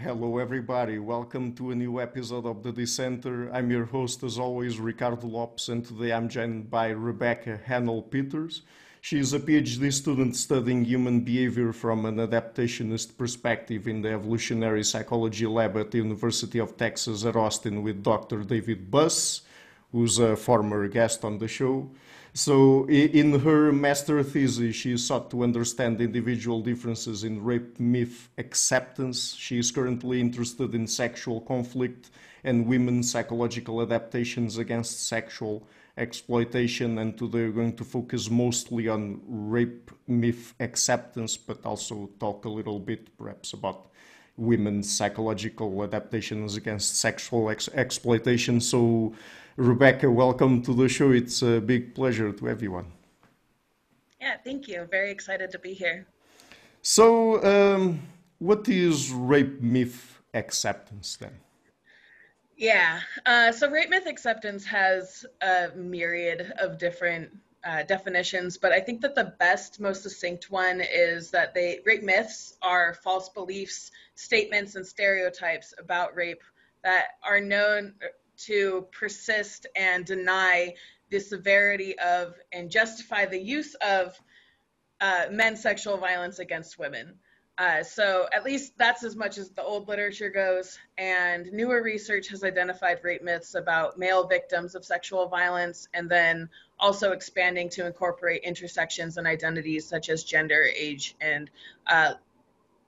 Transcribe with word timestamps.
Hello, 0.00 0.38
everybody. 0.38 1.00
Welcome 1.00 1.54
to 1.54 1.72
a 1.72 1.74
new 1.74 2.00
episode 2.00 2.46
of 2.46 2.62
the 2.62 2.70
Dissenter. 2.70 3.50
I'm 3.52 3.68
your 3.68 3.84
host, 3.84 4.22
as 4.22 4.38
always, 4.38 4.78
Ricardo 4.78 5.26
Lopes, 5.26 5.68
and 5.70 5.84
today 5.84 6.12
I'm 6.12 6.28
joined 6.28 6.70
by 6.70 6.92
Rebecka 6.92 7.64
Hahnel-Peeters. 7.64 8.62
She 9.00 9.18
is 9.18 9.32
a 9.32 9.40
PhD 9.40 9.92
student 9.92 10.36
studying 10.36 10.84
human 10.84 11.22
behavior 11.22 11.72
from 11.72 12.06
an 12.06 12.18
adaptationist 12.18 13.18
perspective 13.18 13.88
in 13.88 14.02
the 14.02 14.10
Evolutionary 14.10 14.84
Psychology 14.84 15.46
Lab 15.46 15.76
at 15.76 15.90
the 15.90 15.98
University 15.98 16.60
of 16.60 16.76
Texas 16.76 17.24
at 17.24 17.34
Austin 17.34 17.82
with 17.82 18.04
Dr. 18.04 18.44
David 18.44 18.92
Buss, 18.92 19.42
who's 19.90 20.20
a 20.20 20.36
former 20.36 20.86
guest 20.86 21.24
on 21.24 21.38
the 21.38 21.48
show. 21.48 21.90
So, 22.34 22.86
in 22.88 23.40
her 23.40 23.72
master 23.72 24.22
thesis, 24.22 24.76
she 24.76 24.96
sought 24.96 25.30
to 25.30 25.42
understand 25.42 26.00
individual 26.00 26.60
differences 26.60 27.24
in 27.24 27.42
rape 27.42 27.80
myth 27.80 28.28
acceptance. 28.38 29.34
She 29.34 29.58
is 29.58 29.70
currently 29.70 30.20
interested 30.20 30.74
in 30.74 30.86
sexual 30.86 31.40
conflict 31.40 32.10
and 32.44 32.66
women's 32.66 33.10
psychological 33.10 33.82
adaptations 33.82 34.58
against 34.58 35.08
sexual 35.08 35.66
exploitation. 35.96 36.98
And 36.98 37.18
today 37.18 37.46
we're 37.46 37.52
going 37.52 37.76
to 37.76 37.84
focus 37.84 38.30
mostly 38.30 38.88
on 38.88 39.20
rape 39.26 39.90
myth 40.06 40.54
acceptance, 40.60 41.36
but 41.36 41.64
also 41.64 42.10
talk 42.20 42.44
a 42.44 42.50
little 42.50 42.78
bit 42.78 43.16
perhaps 43.18 43.52
about 43.52 43.88
women's 44.36 44.90
psychological 44.90 45.82
adaptations 45.82 46.56
against 46.56 47.00
sexual 47.00 47.50
ex 47.50 47.68
exploitation. 47.74 48.60
So, 48.60 49.14
Rebecka, 49.58 50.08
welcome 50.08 50.62
to 50.62 50.72
the 50.72 50.88
show. 50.88 51.10
It's 51.10 51.42
a 51.42 51.60
big 51.60 51.92
pleasure 51.92 52.32
to 52.32 52.48
everyone. 52.48 52.92
Yeah, 54.20 54.36
thank 54.44 54.68
you. 54.68 54.86
Very 54.88 55.10
excited 55.10 55.50
to 55.50 55.58
be 55.58 55.74
here. 55.74 56.06
So, 56.82 57.42
um, 57.44 58.00
what 58.38 58.68
is 58.68 59.10
rape 59.10 59.60
myth 59.60 60.20
acceptance 60.32 61.16
then? 61.16 61.32
Yeah, 62.56 63.00
uh, 63.26 63.50
so 63.50 63.68
rape 63.68 63.90
myth 63.90 64.06
acceptance 64.06 64.64
has 64.66 65.26
a 65.42 65.70
myriad 65.74 66.52
of 66.60 66.78
different 66.78 67.28
uh, 67.64 67.82
definitions, 67.82 68.58
but 68.58 68.70
I 68.70 68.78
think 68.78 69.00
that 69.00 69.16
the 69.16 69.34
best, 69.40 69.80
most 69.80 70.04
succinct 70.04 70.52
one 70.52 70.80
is 70.80 71.32
that 71.32 71.52
they 71.52 71.80
rape 71.84 72.04
myths 72.04 72.54
are 72.62 72.94
false 72.94 73.28
beliefs, 73.28 73.90
statements, 74.14 74.76
and 74.76 74.86
stereotypes 74.86 75.74
about 75.80 76.14
rape 76.14 76.44
that 76.84 77.06
are 77.24 77.40
known 77.40 77.94
to 78.38 78.86
persist 78.92 79.66
and 79.76 80.04
deny 80.04 80.74
the 81.10 81.18
severity 81.18 81.98
of 81.98 82.34
and 82.52 82.70
justify 82.70 83.26
the 83.26 83.38
use 83.38 83.74
of 83.76 84.18
uh, 85.00 85.26
men's 85.30 85.62
sexual 85.62 85.96
violence 85.96 86.38
against 86.38 86.78
women. 86.78 87.14
Uh, 87.58 87.82
so 87.82 88.28
at 88.32 88.44
least 88.44 88.72
that's 88.78 89.02
as 89.02 89.16
much 89.16 89.36
as 89.36 89.50
the 89.50 89.62
old 89.62 89.88
literature 89.88 90.30
goes. 90.30 90.78
And 90.96 91.50
newer 91.52 91.82
research 91.82 92.28
has 92.28 92.44
identified 92.44 93.00
rape 93.02 93.22
myths 93.22 93.56
about 93.56 93.98
male 93.98 94.28
victims 94.28 94.76
of 94.76 94.84
sexual 94.84 95.26
violence, 95.26 95.88
and 95.92 96.08
then 96.08 96.48
also 96.78 97.10
expanding 97.10 97.68
to 97.70 97.84
incorporate 97.84 98.42
intersections 98.44 99.16
and 99.16 99.26
identities 99.26 99.88
such 99.88 100.08
as 100.08 100.22
gender, 100.22 100.68
age, 100.76 101.16
and 101.20 101.50
uh, 101.88 102.14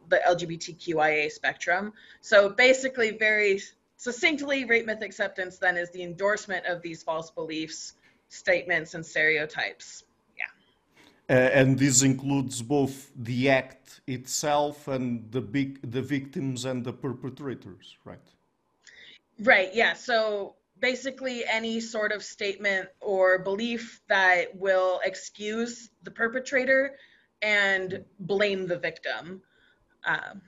the 0.08 0.20
LGBTQIA 0.28 1.32
spectrum. 1.32 1.92
So 2.20 2.50
basically, 2.50 3.18
very 3.18 3.60
succinctly, 4.00 4.64
rape 4.64 4.86
myth 4.86 5.02
acceptance 5.02 5.58
then 5.58 5.76
is 5.76 5.90
the 5.90 6.02
endorsement 6.02 6.64
of 6.64 6.80
these 6.80 7.02
false 7.02 7.30
beliefs, 7.30 7.92
statements, 8.28 8.94
and 8.94 9.04
stereotypes. 9.04 10.04
Yeah. 10.38 11.36
Uh, 11.36 11.50
and 11.50 11.78
this 11.78 12.02
includes 12.02 12.62
both 12.62 13.10
the 13.14 13.50
act 13.50 14.00
itself 14.06 14.88
and 14.88 15.30
the 15.30 15.42
big 15.42 15.70
the 15.90 16.00
victims 16.00 16.64
and 16.64 16.82
the 16.82 16.94
perpetrators, 16.94 17.98
right? 18.04 18.28
Right. 19.38 19.70
Yeah. 19.74 19.92
So 19.92 20.54
basically, 20.80 21.44
any 21.44 21.78
sort 21.80 22.12
of 22.12 22.22
statement 22.22 22.88
or 23.00 23.38
belief 23.40 24.00
that 24.08 24.56
will 24.56 25.00
excuse 25.04 25.90
the 26.04 26.10
perpetrator 26.10 26.96
and 27.42 28.02
blame 28.18 28.66
the 28.66 28.78
victim. 28.78 29.42
Um, 30.06 30.40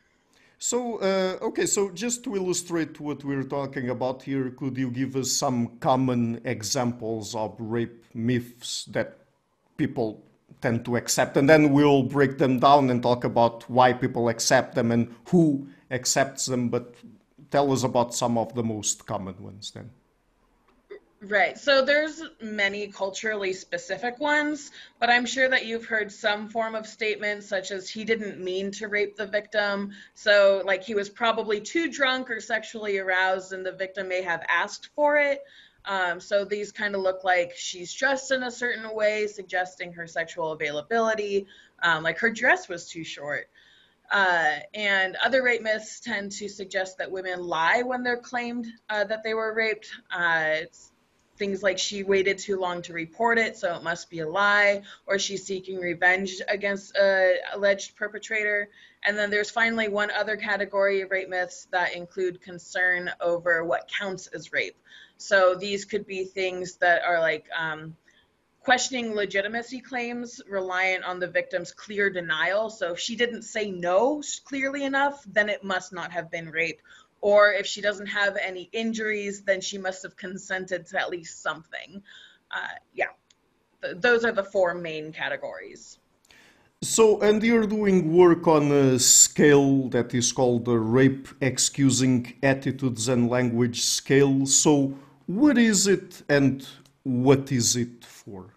so, 0.62 0.98
uh, 0.98 1.38
okay, 1.42 1.66
so 1.66 1.90
just 1.90 2.22
to 2.22 2.36
illustrate 2.36 3.00
what 3.00 3.24
we're 3.24 3.42
talking 3.42 3.90
about 3.90 4.22
here, 4.22 4.50
could 4.50 4.78
you 4.78 4.92
give 4.92 5.16
us 5.16 5.32
some 5.32 5.76
common 5.80 6.40
examples 6.44 7.34
of 7.34 7.56
rape 7.58 8.04
myths 8.14 8.84
that 8.92 9.18
people 9.76 10.22
tend 10.60 10.84
to 10.84 10.94
accept? 10.94 11.36
And 11.36 11.50
then 11.50 11.72
we'll 11.72 12.04
break 12.04 12.38
them 12.38 12.60
down 12.60 12.90
and 12.90 13.02
talk 13.02 13.24
about 13.24 13.68
why 13.68 13.92
people 13.92 14.28
accept 14.28 14.76
them 14.76 14.92
and 14.92 15.12
who 15.30 15.66
accepts 15.90 16.46
them. 16.46 16.68
But 16.68 16.94
tell 17.50 17.72
us 17.72 17.82
about 17.82 18.14
some 18.14 18.38
of 18.38 18.54
the 18.54 18.62
most 18.62 19.04
common 19.04 19.34
ones 19.42 19.72
then. 19.72 19.90
Right. 21.24 21.56
So 21.56 21.84
there's 21.84 22.20
many 22.40 22.88
culturally 22.88 23.52
specific 23.52 24.18
ones, 24.18 24.72
but 24.98 25.08
I'm 25.08 25.24
sure 25.24 25.48
that 25.48 25.66
you've 25.66 25.84
heard 25.84 26.10
some 26.10 26.48
form 26.48 26.74
of 26.74 26.84
statement 26.84 27.44
such 27.44 27.70
as 27.70 27.88
he 27.88 28.04
didn't 28.04 28.42
mean 28.42 28.72
to 28.72 28.88
rape 28.88 29.14
the 29.14 29.26
victim. 29.26 29.92
So 30.14 30.62
like 30.66 30.82
he 30.82 30.96
was 30.96 31.08
probably 31.08 31.60
too 31.60 31.92
drunk 31.92 32.28
or 32.28 32.40
sexually 32.40 32.98
aroused 32.98 33.52
and 33.52 33.64
the 33.64 33.70
victim 33.70 34.08
may 34.08 34.22
have 34.22 34.42
asked 34.48 34.90
for 34.96 35.16
it. 35.16 35.38
Um, 35.84 36.18
so 36.18 36.44
these 36.44 36.72
kind 36.72 36.96
of 36.96 37.02
look 37.02 37.22
like 37.22 37.52
she's 37.56 37.94
dressed 37.94 38.32
in 38.32 38.42
a 38.42 38.50
certain 38.50 38.92
way, 38.92 39.28
suggesting 39.28 39.92
her 39.92 40.08
sexual 40.08 40.50
availability, 40.50 41.46
um, 41.84 42.02
like 42.02 42.18
her 42.18 42.30
dress 42.30 42.68
was 42.68 42.88
too 42.88 43.04
short. 43.04 43.48
Uh, 44.10 44.56
and 44.74 45.16
other 45.24 45.42
rape 45.42 45.62
myths 45.62 46.00
tend 46.00 46.32
to 46.32 46.48
suggest 46.48 46.98
that 46.98 47.10
women 47.10 47.40
lie 47.40 47.82
when 47.82 48.02
they're 48.02 48.18
claimed 48.18 48.66
uh, 48.90 49.04
that 49.04 49.22
they 49.22 49.34
were 49.34 49.54
raped. 49.54 49.88
Uh, 50.10 50.54
it's 50.62 50.91
things 51.36 51.62
like 51.62 51.78
she 51.78 52.02
waited 52.02 52.38
too 52.38 52.58
long 52.58 52.82
to 52.82 52.92
report 52.92 53.38
it, 53.38 53.56
so 53.56 53.74
it 53.74 53.82
must 53.82 54.10
be 54.10 54.20
a 54.20 54.28
lie, 54.28 54.82
or 55.06 55.18
she's 55.18 55.44
seeking 55.44 55.78
revenge 55.78 56.40
against 56.48 56.94
a 56.96 57.36
alleged 57.54 57.96
perpetrator. 57.96 58.68
And 59.04 59.16
then 59.16 59.30
there's 59.30 59.50
finally 59.50 59.88
one 59.88 60.10
other 60.10 60.36
category 60.36 61.00
of 61.00 61.10
rape 61.10 61.28
myths 61.28 61.66
that 61.72 61.94
include 61.96 62.40
concern 62.40 63.10
over 63.20 63.64
what 63.64 63.90
counts 63.98 64.26
as 64.28 64.52
rape. 64.52 64.76
So 65.16 65.54
these 65.54 65.84
could 65.84 66.06
be 66.06 66.24
things 66.24 66.76
that 66.76 67.02
are 67.02 67.20
like 67.20 67.46
um, 67.58 67.96
questioning 68.60 69.14
legitimacy 69.14 69.80
claims 69.80 70.40
reliant 70.48 71.04
on 71.04 71.18
the 71.18 71.26
victim's 71.26 71.72
clear 71.72 72.10
denial. 72.10 72.70
So 72.70 72.92
if 72.92 73.00
she 73.00 73.16
didn't 73.16 73.42
say 73.42 73.70
no 73.70 74.22
clearly 74.44 74.84
enough, 74.84 75.24
then 75.26 75.48
it 75.48 75.64
must 75.64 75.92
not 75.92 76.12
have 76.12 76.30
been 76.30 76.50
rape 76.50 76.80
or 77.22 77.52
if 77.52 77.66
she 77.66 77.80
doesn't 77.80 78.06
have 78.06 78.36
any 78.36 78.68
injuries, 78.72 79.42
then 79.42 79.60
she 79.60 79.78
must 79.78 80.02
have 80.02 80.16
consented 80.16 80.84
to 80.86 81.00
at 81.00 81.08
least 81.08 81.42
something. 81.42 82.02
Uh, 82.50 82.76
yeah, 82.92 83.06
Th- 83.82 83.96
those 83.96 84.24
are 84.24 84.32
the 84.32 84.44
four 84.44 84.74
main 84.74 85.12
categories. 85.12 85.98
So, 86.82 87.20
and 87.20 87.40
you're 87.42 87.66
doing 87.66 88.12
work 88.12 88.48
on 88.48 88.72
a 88.72 88.98
scale 88.98 89.88
that 89.90 90.12
is 90.14 90.32
called 90.32 90.64
the 90.64 90.78
Rape 90.78 91.28
Excusing 91.40 92.34
Attitudes 92.42 93.08
and 93.08 93.30
Language 93.30 93.80
Scale. 93.82 94.46
So, 94.46 94.98
what 95.26 95.58
is 95.58 95.86
it 95.86 96.22
and 96.28 96.66
what 97.04 97.52
is 97.52 97.76
it 97.76 98.04
for? 98.04 98.54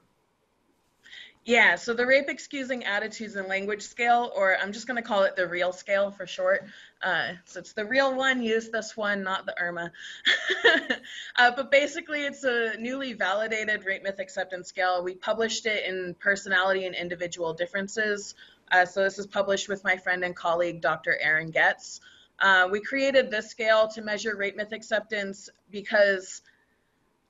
Yeah, 1.47 1.75
so 1.75 1.94
the 1.94 2.07
rape 2.07 2.28
excusing 2.28 2.85
attitudes 2.85 3.35
and 3.35 3.47
language 3.47 3.83
scale, 3.83 4.31
or 4.35 4.57
I'm 4.57 4.73
just 4.73 4.88
going 4.88 4.95
to 4.95 5.07
call 5.07 5.23
it 5.23 5.35
the 5.35 5.47
real 5.47 5.72
scale 5.72 6.09
for 6.09 6.25
short. 6.25 6.66
Uh, 7.03 7.33
so 7.45 7.59
it's 7.59 7.73
the 7.73 7.85
real 7.85 8.16
one, 8.16 8.41
use 8.41 8.72
this 8.72 8.97
one, 8.97 9.22
not 9.22 9.45
the 9.45 9.53
IRMA. 9.53 9.91
uh, 11.35 11.51
but 11.56 11.69
basically, 11.69 12.25
it's 12.25 12.44
a 12.44 12.75
newly 12.79 13.13
validated 13.13 13.85
rape 13.85 14.01
myth 14.01 14.17
acceptance 14.17 14.69
scale. 14.69 15.03
We 15.03 15.13
published 15.13 15.67
it 15.67 15.85
in 15.85 16.16
Personality 16.19 16.88
and 16.88 16.95
Individual 16.95 17.53
Differences. 17.53 18.33
Uh, 18.72 18.88
so 18.88 19.03
this 19.03 19.19
is 19.19 19.27
published 19.27 19.69
with 19.69 19.83
my 19.83 19.97
friend 19.97 20.25
and 20.25 20.35
colleague, 20.35 20.81
Dr. 20.81 21.16
Aaron 21.22 21.51
Goetz. 21.51 22.01
Uh, 22.39 22.67
we 22.72 22.81
created 22.81 23.29
this 23.29 23.51
scale 23.51 23.88
to 23.89 24.01
measure 24.01 24.36
rape 24.36 24.57
myth 24.57 24.71
acceptance 24.71 25.50
because 25.69 26.42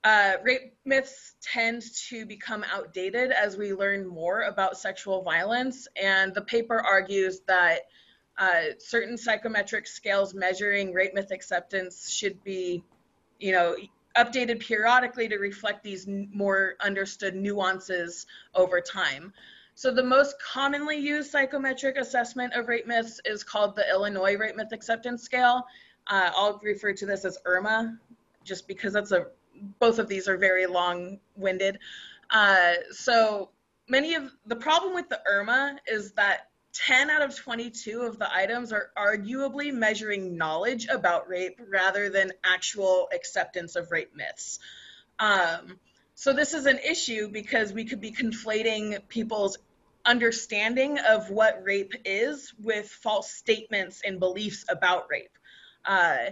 uh, 0.05 0.33
rape 0.43 0.75
myths 0.85 1.33
tend 1.41 1.81
to 2.09 2.27
become 2.27 2.63
outdated 2.71 3.31
as 3.31 3.57
we 3.57 3.73
learn 3.73 4.05
more 4.05 4.43
about 4.43 4.77
sexual 4.77 5.23
violence, 5.23 5.87
and 6.01 6.31
the 6.35 6.43
paper 6.43 6.79
argues 6.79 7.41
that 7.47 7.79
uh, 8.37 8.61
certain 8.77 9.17
psychometric 9.17 9.87
scales 9.87 10.35
measuring 10.35 10.93
rape 10.93 11.15
myth 11.15 11.31
acceptance 11.31 12.11
should 12.11 12.41
be, 12.43 12.83
you 13.39 13.51
know, 13.51 13.75
updated 14.15 14.59
periodically 14.59 15.27
to 15.27 15.37
reflect 15.37 15.83
these 15.83 16.07
more 16.07 16.75
understood 16.81 17.35
nuances 17.35 18.27
over 18.53 18.79
time. 18.79 19.33
So 19.73 19.91
the 19.91 20.03
most 20.03 20.35
commonly 20.39 20.97
used 20.97 21.31
psychometric 21.31 21.97
assessment 21.97 22.53
of 22.53 22.67
rape 22.67 22.85
myths 22.85 23.19
is 23.25 23.43
called 23.43 23.75
the 23.75 23.89
Illinois 23.89 24.37
Rape 24.37 24.55
Myth 24.55 24.71
Acceptance 24.71 25.23
Scale. 25.23 25.65
Uh, 26.07 26.29
I'll 26.35 26.59
refer 26.63 26.93
to 26.93 27.05
this 27.07 27.25
as 27.25 27.39
IRMA, 27.43 27.97
just 28.43 28.67
because 28.67 28.93
that's 28.93 29.11
a 29.11 29.25
both 29.79 29.99
of 29.99 30.07
these 30.07 30.27
are 30.27 30.37
very 30.37 30.65
long-winded. 30.65 31.79
Uh, 32.29 32.73
so 32.91 33.49
many 33.87 34.15
of 34.15 34.31
the 34.45 34.55
problem 34.55 34.93
with 34.93 35.09
the 35.09 35.19
IRMA 35.27 35.77
is 35.87 36.11
that 36.13 36.49
10 36.73 37.09
out 37.09 37.21
of 37.21 37.35
22 37.35 38.01
of 38.01 38.19
the 38.19 38.33
items 38.33 38.73
are 38.73 38.89
arguably 38.97 39.71
measuring 39.71 40.35
knowledge 40.35 40.87
about 40.87 41.29
rape 41.29 41.59
rather 41.69 42.09
than 42.09 42.33
actual 42.43 43.07
acceptance 43.13 43.75
of 43.75 43.91
rape 43.91 44.13
myths. 44.15 44.59
Um, 45.19 45.79
so 46.15 46.33
this 46.33 46.53
is 46.53 46.65
an 46.65 46.79
issue 46.79 47.29
because 47.29 47.71
we 47.71 47.85
could 47.85 48.01
be 48.01 48.11
conflating 48.11 48.99
people's 49.07 49.57
understanding 50.05 50.99
of 50.99 51.29
what 51.29 51.61
rape 51.63 51.93
is 52.03 52.53
with 52.61 52.87
false 52.87 53.31
statements 53.31 54.01
and 54.05 54.19
beliefs 54.19 54.65
about 54.67 55.07
rape. 55.09 55.37
Uh, 55.85 56.31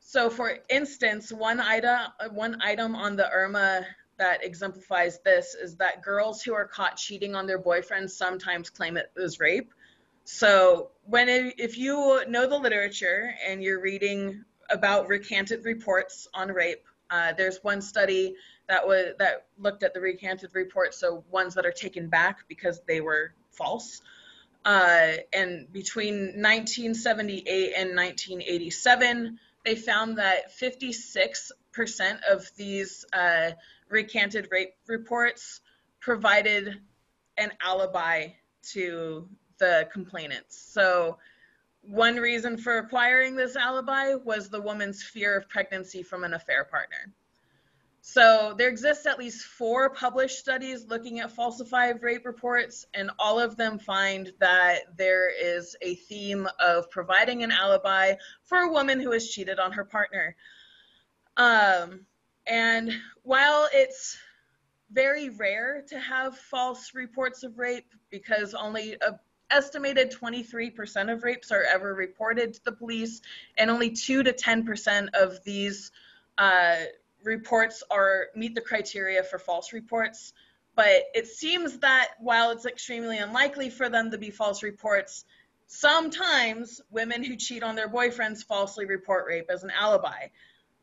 so, 0.00 0.30
for 0.30 0.58
instance, 0.68 1.30
one 1.30 1.60
item 1.60 1.98
one 2.32 2.60
item 2.62 2.96
on 2.96 3.16
the 3.16 3.24
IRMA 3.24 3.84
that 4.18 4.44
exemplifies 4.44 5.20
this 5.20 5.54
is 5.54 5.76
that 5.76 6.02
girls 6.02 6.42
who 6.42 6.52
are 6.52 6.66
caught 6.66 6.96
cheating 6.96 7.34
on 7.34 7.46
their 7.46 7.58
boyfriends 7.58 8.10
sometimes 8.10 8.68
claim 8.70 8.96
it 8.96 9.10
was 9.16 9.40
rape. 9.40 9.72
So, 10.24 10.90
when 11.04 11.28
it, 11.28 11.54
if 11.58 11.78
you 11.78 12.22
know 12.28 12.48
the 12.48 12.58
literature 12.58 13.34
and 13.46 13.62
you're 13.62 13.80
reading 13.80 14.44
about 14.70 15.08
recanted 15.08 15.64
reports 15.64 16.28
on 16.34 16.48
rape, 16.48 16.84
uh, 17.10 17.32
there's 17.32 17.58
one 17.62 17.80
study 17.82 18.36
that 18.68 18.86
was 18.86 19.14
that 19.18 19.46
looked 19.58 19.82
at 19.82 19.94
the 19.94 20.00
recanted 20.00 20.50
reports, 20.54 20.98
so 20.98 21.24
ones 21.30 21.54
that 21.54 21.66
are 21.66 21.72
taken 21.72 22.08
back 22.08 22.44
because 22.48 22.80
they 22.86 23.00
were 23.00 23.34
false. 23.50 24.00
Uh, 24.64 25.12
and 25.32 25.72
between 25.72 26.42
1978 26.42 27.72
and 27.76 27.96
1987, 27.96 29.38
they 29.64 29.74
found 29.74 30.18
that 30.18 30.56
56% 30.58 31.50
of 32.30 32.50
these 32.56 33.04
uh, 33.12 33.50
recanted 33.88 34.48
rape 34.50 34.74
reports 34.86 35.60
provided 36.00 36.80
an 37.36 37.52
alibi 37.60 38.28
to 38.72 39.28
the 39.58 39.88
complainants. 39.92 40.60
So, 40.72 41.18
one 41.82 42.16
reason 42.16 42.58
for 42.58 42.76
acquiring 42.76 43.36
this 43.36 43.56
alibi 43.56 44.14
was 44.14 44.50
the 44.50 44.60
woman's 44.60 45.02
fear 45.02 45.36
of 45.38 45.48
pregnancy 45.48 46.02
from 46.02 46.24
an 46.24 46.34
affair 46.34 46.64
partner. 46.64 47.10
So 48.02 48.54
there 48.56 48.68
exists 48.68 49.06
at 49.06 49.18
least 49.18 49.44
four 49.44 49.90
published 49.90 50.38
studies 50.38 50.86
looking 50.86 51.20
at 51.20 51.30
falsified 51.30 52.02
rape 52.02 52.24
reports, 52.24 52.86
and 52.94 53.10
all 53.18 53.38
of 53.38 53.56
them 53.56 53.78
find 53.78 54.32
that 54.40 54.96
there 54.96 55.30
is 55.30 55.76
a 55.82 55.96
theme 55.96 56.48
of 56.58 56.90
providing 56.90 57.42
an 57.42 57.52
alibi 57.52 58.14
for 58.44 58.58
a 58.58 58.72
woman 58.72 59.00
who 59.00 59.12
has 59.12 59.28
cheated 59.28 59.58
on 59.58 59.72
her 59.72 59.84
partner. 59.84 60.34
Um, 61.36 62.06
and 62.46 62.92
while 63.22 63.68
it's 63.72 64.16
very 64.90 65.28
rare 65.28 65.84
to 65.88 65.98
have 66.00 66.36
false 66.36 66.94
reports 66.94 67.42
of 67.42 67.58
rape 67.58 67.92
because 68.10 68.54
only 68.54 68.94
a 68.94 69.20
estimated 69.50 70.12
23% 70.12 71.12
of 71.12 71.24
rapes 71.24 71.50
are 71.50 71.64
ever 71.64 71.94
reported 71.94 72.54
to 72.54 72.64
the 72.64 72.72
police, 72.72 73.20
and 73.58 73.70
only 73.70 73.90
2 73.90 74.22
to 74.22 74.32
10% 74.32 75.08
of 75.14 75.42
these 75.44 75.90
uh, 76.38 76.76
reports 77.24 77.82
are 77.90 78.26
meet 78.34 78.54
the 78.54 78.60
criteria 78.60 79.22
for 79.22 79.38
false 79.38 79.72
reports. 79.72 80.32
But 80.76 81.02
it 81.14 81.26
seems 81.26 81.78
that 81.78 82.10
while 82.20 82.50
it's 82.50 82.66
extremely 82.66 83.18
unlikely 83.18 83.70
for 83.70 83.88
them 83.88 84.10
to 84.12 84.18
be 84.18 84.30
false 84.30 84.62
reports, 84.62 85.24
sometimes 85.66 86.80
women 86.90 87.22
who 87.22 87.36
cheat 87.36 87.62
on 87.62 87.74
their 87.74 87.88
boyfriends 87.88 88.44
falsely 88.44 88.86
report 88.86 89.26
rape 89.26 89.50
as 89.50 89.62
an 89.62 89.70
alibi. 89.70 90.28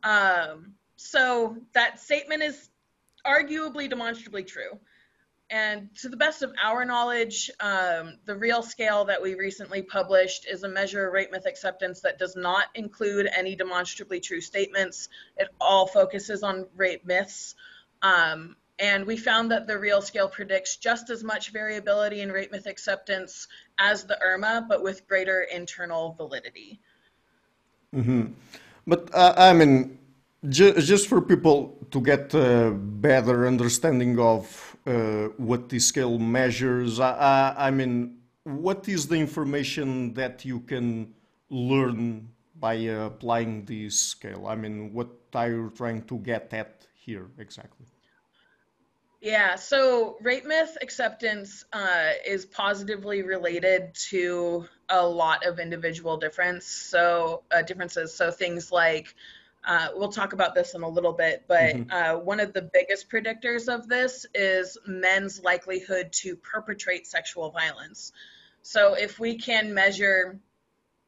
Um, 0.04 0.74
so 0.96 1.58
that 1.74 2.00
statement 2.00 2.44
is 2.44 2.70
arguably 3.26 3.90
demonstrably 3.90 4.44
true. 4.44 4.80
And 5.50 5.96
to 6.02 6.10
the 6.10 6.18
best 6.18 6.44
of 6.44 6.52
our 6.62 6.84
knowledge, 6.84 7.50
um, 7.62 8.18
the 8.26 8.36
real 8.36 8.62
scale 8.62 9.06
that 9.06 9.22
we 9.22 9.36
recently 9.36 9.82
published 9.82 10.46
is 10.46 10.64
a 10.64 10.68
measure 10.68 11.08
of 11.08 11.14
rape 11.14 11.32
myth 11.32 11.46
acceptance 11.46 12.02
that 12.02 12.20
does 12.20 12.36
not 12.36 12.66
include 12.76 13.30
any 13.34 13.56
demonstrably 13.56 14.20
true 14.20 14.42
statements. 14.42 15.08
It 15.38 15.48
all 15.62 15.88
focuses 15.88 16.44
on 16.44 16.68
rape 16.76 17.06
myths. 17.06 17.56
Um, 18.02 18.58
and 18.78 19.06
we 19.06 19.16
found 19.16 19.52
that 19.52 19.68
the 19.68 19.78
real 19.80 20.02
scale 20.02 20.28
predicts 20.28 20.76
just 20.76 21.10
as 21.10 21.24
much 21.24 21.52
variability 21.52 22.22
in 22.22 22.32
rape 22.32 22.52
myth 22.52 22.68
acceptance 22.68 23.48
as 23.80 24.04
the 24.04 24.18
IRMA, 24.22 24.66
but 24.68 24.84
with 24.84 25.08
greater 25.08 25.42
internal 25.42 26.14
validity. 26.14 26.80
Mm-hmm. 27.96 28.34
But 28.86 29.10
uh, 29.14 29.34
I 29.38 29.54
mean, 29.54 29.98
ju- 30.48 30.74
just 30.74 31.08
for 31.08 31.22
people 31.22 31.78
to 31.92 32.02
get 32.02 32.34
a 32.34 32.72
better 32.72 33.48
understanding 33.48 34.20
of 34.20 34.67
uh, 34.88 35.28
what 35.38 35.70
the 35.70 35.80
scale 35.80 36.18
measures. 36.18 37.00
I, 37.00 37.12
I, 37.12 37.68
I, 37.68 37.72
mean, 37.72 38.20
what 38.44 38.88
is 38.88 39.08
the 39.08 39.16
information 39.16 40.14
that 40.14 40.46
you 40.46 40.62
can 40.62 41.14
learn 41.50 42.30
by 42.60 42.88
uh, 42.88 43.08
applying 43.08 43.66
this 43.66 44.00
scale? 44.00 44.48
I 44.48 44.56
mean, 44.56 44.94
what 44.94 45.10
are 45.34 45.50
you 45.50 45.72
trying 45.76 46.04
to 46.04 46.18
get 46.20 46.54
at 46.54 46.88
here 46.96 47.28
exactly? 47.38 47.86
Yeah, 49.20 49.56
so 49.56 50.18
rape 50.22 50.46
myth 50.46 50.78
acceptance 50.82 51.66
uh, 51.74 52.12
is 52.26 52.46
positively 52.46 53.24
related 53.24 53.94
to 54.10 54.68
a 54.90 55.06
lot 55.06 55.46
of 55.46 55.60
individual 55.60 56.18
difference. 56.18 56.66
So 56.66 57.44
uh, 57.52 57.64
differences. 57.64 58.14
So 58.14 58.32
things 58.32 58.72
like 58.72 59.16
uh, 59.68 59.90
we'll 59.96 60.12
talk 60.12 60.32
about 60.32 60.56
this 60.56 60.74
in 60.76 60.82
a 60.82 60.88
little 60.88 61.12
bit, 61.12 61.44
but 61.46 61.76
mm-hmm. 61.76 61.92
uh, 61.92 62.18
one 62.18 62.40
of 62.40 62.54
the 62.54 62.62
biggest 62.62 63.10
predictors 63.10 63.68
of 63.68 63.90
this 63.90 64.26
is 64.34 64.78
men's 64.88 65.44
likelihood 65.44 66.14
to 66.14 66.38
perpetrate 66.38 67.06
sexual 67.06 67.52
violence. 67.52 68.14
So 68.62 68.94
if 68.94 69.20
we 69.20 69.38
can 69.38 69.74
measure, 69.74 70.40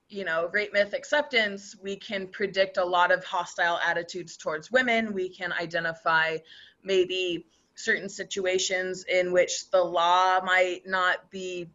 you 0.10 0.26
know, 0.26 0.50
rape 0.52 0.74
myth 0.74 0.94
acceptance, 0.94 1.74
we 1.82 1.96
can 1.96 2.28
predict 2.28 2.76
a 2.76 2.84
lot 2.84 3.14
of 3.14 3.24
hostile 3.24 3.80
attitudes 3.80 4.36
towards 4.36 4.70
women. 4.70 5.14
We 5.14 5.30
can 5.30 5.54
identify 5.54 6.40
maybe 6.84 7.46
certain 7.76 8.10
situations 8.10 9.06
in 9.06 9.32
which 9.32 9.72
the 9.72 9.82
law 9.82 10.42
might 10.44 10.82
not 10.86 11.32
be 11.32 11.70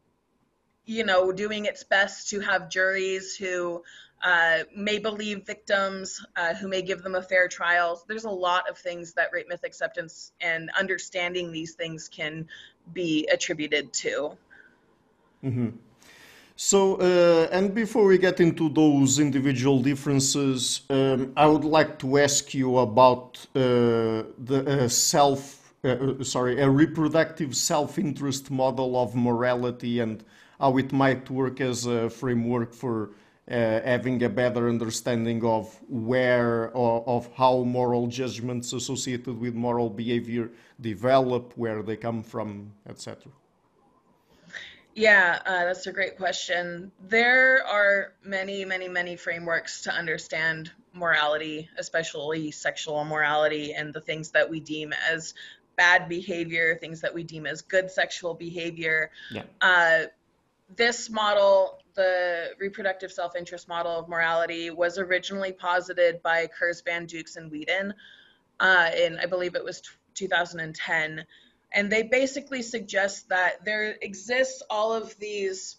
you 0.86 1.02
know 1.02 1.32
doing 1.32 1.64
its 1.64 1.82
best 1.82 2.28
to 2.28 2.40
have 2.40 2.68
juries 2.68 3.34
who 3.34 3.82
uh, 4.24 4.60
may 4.74 4.98
believe 4.98 5.46
victims, 5.46 6.24
uh, 6.36 6.54
who 6.54 6.66
may 6.66 6.80
give 6.80 7.02
them 7.02 7.14
a 7.14 7.22
fair 7.22 7.46
trial. 7.46 8.02
There's 8.08 8.24
a 8.24 8.30
lot 8.30 8.68
of 8.68 8.78
things 8.78 9.12
that 9.12 9.28
rape 9.32 9.48
myth 9.48 9.64
acceptance 9.64 10.32
and 10.40 10.70
understanding 10.78 11.52
these 11.52 11.74
things 11.74 12.08
can 12.08 12.48
be 12.94 13.28
attributed 13.30 13.92
to. 13.92 14.36
Mm-hmm. 15.44 15.68
So, 16.56 16.96
uh, 16.96 17.48
and 17.52 17.74
before 17.74 18.06
we 18.06 18.16
get 18.16 18.40
into 18.40 18.68
those 18.70 19.18
individual 19.18 19.82
differences, 19.82 20.82
um, 20.88 21.32
I 21.36 21.46
would 21.46 21.64
like 21.64 21.98
to 21.98 22.18
ask 22.18 22.54
you 22.54 22.78
about 22.78 23.44
uh, 23.54 24.22
the 24.38 24.84
uh, 24.84 24.88
self, 24.88 25.74
sorry, 26.22 26.60
a 26.62 26.70
reproductive 26.70 27.54
self-interest 27.56 28.50
model 28.50 28.96
of 28.96 29.14
morality 29.14 29.98
and 29.98 30.24
how 30.60 30.78
it 30.78 30.92
might 30.92 31.28
work 31.28 31.60
as 31.60 31.86
a 31.86 32.08
framework 32.08 32.72
for 32.72 33.10
having 33.48 34.22
a 34.22 34.28
better 34.28 34.68
understanding 34.68 35.44
of 35.44 35.78
where 35.88 36.70
or 36.70 37.06
of 37.06 37.28
how 37.34 37.62
moral 37.62 38.06
judgments 38.06 38.72
associated 38.72 39.38
with 39.38 39.54
moral 39.54 39.90
behavior 39.90 40.50
develop, 40.80 41.52
where 41.56 41.82
they 41.82 41.96
come 41.96 42.22
from, 42.22 42.72
etc. 42.88 43.30
Yeah, 44.94 45.40
uh, 45.44 45.64
that's 45.64 45.86
a 45.86 45.92
great 45.92 46.16
question. 46.16 46.92
There 47.08 47.66
are 47.66 48.12
many, 48.22 48.64
many, 48.64 48.88
many 48.88 49.16
frameworks 49.16 49.82
to 49.82 49.92
understand 49.92 50.70
morality, 50.92 51.68
especially 51.76 52.52
sexual 52.52 53.04
morality, 53.04 53.74
and 53.74 53.92
the 53.92 54.00
things 54.00 54.30
that 54.30 54.48
we 54.48 54.60
deem 54.60 54.92
as 55.10 55.34
bad 55.76 56.08
behavior, 56.08 56.76
things 56.80 57.00
that 57.00 57.12
we 57.12 57.24
deem 57.24 57.46
as 57.46 57.62
good 57.62 57.90
sexual 57.90 58.34
behavior. 58.34 59.10
Yeah. 59.32 59.42
Uh, 59.60 60.04
this 60.76 61.10
model 61.10 61.80
the 61.94 62.50
reproductive 62.58 63.12
self-interest 63.12 63.68
model 63.68 63.98
of 63.98 64.08
morality 64.08 64.70
was 64.70 64.98
originally 64.98 65.52
posited 65.52 66.22
by 66.22 66.48
Kurzban, 66.48 67.06
Dukes, 67.06 67.36
and 67.36 67.50
Weeden 67.50 67.92
uh, 68.60 68.90
in, 68.96 69.18
I 69.18 69.26
believe 69.26 69.54
it 69.54 69.64
was 69.64 69.80
t- 69.80 69.88
2010. 70.14 71.24
And 71.72 71.90
they 71.90 72.02
basically 72.04 72.62
suggest 72.62 73.28
that 73.30 73.64
there 73.64 73.96
exists 74.00 74.62
all 74.70 74.92
of 74.92 75.16
these 75.18 75.76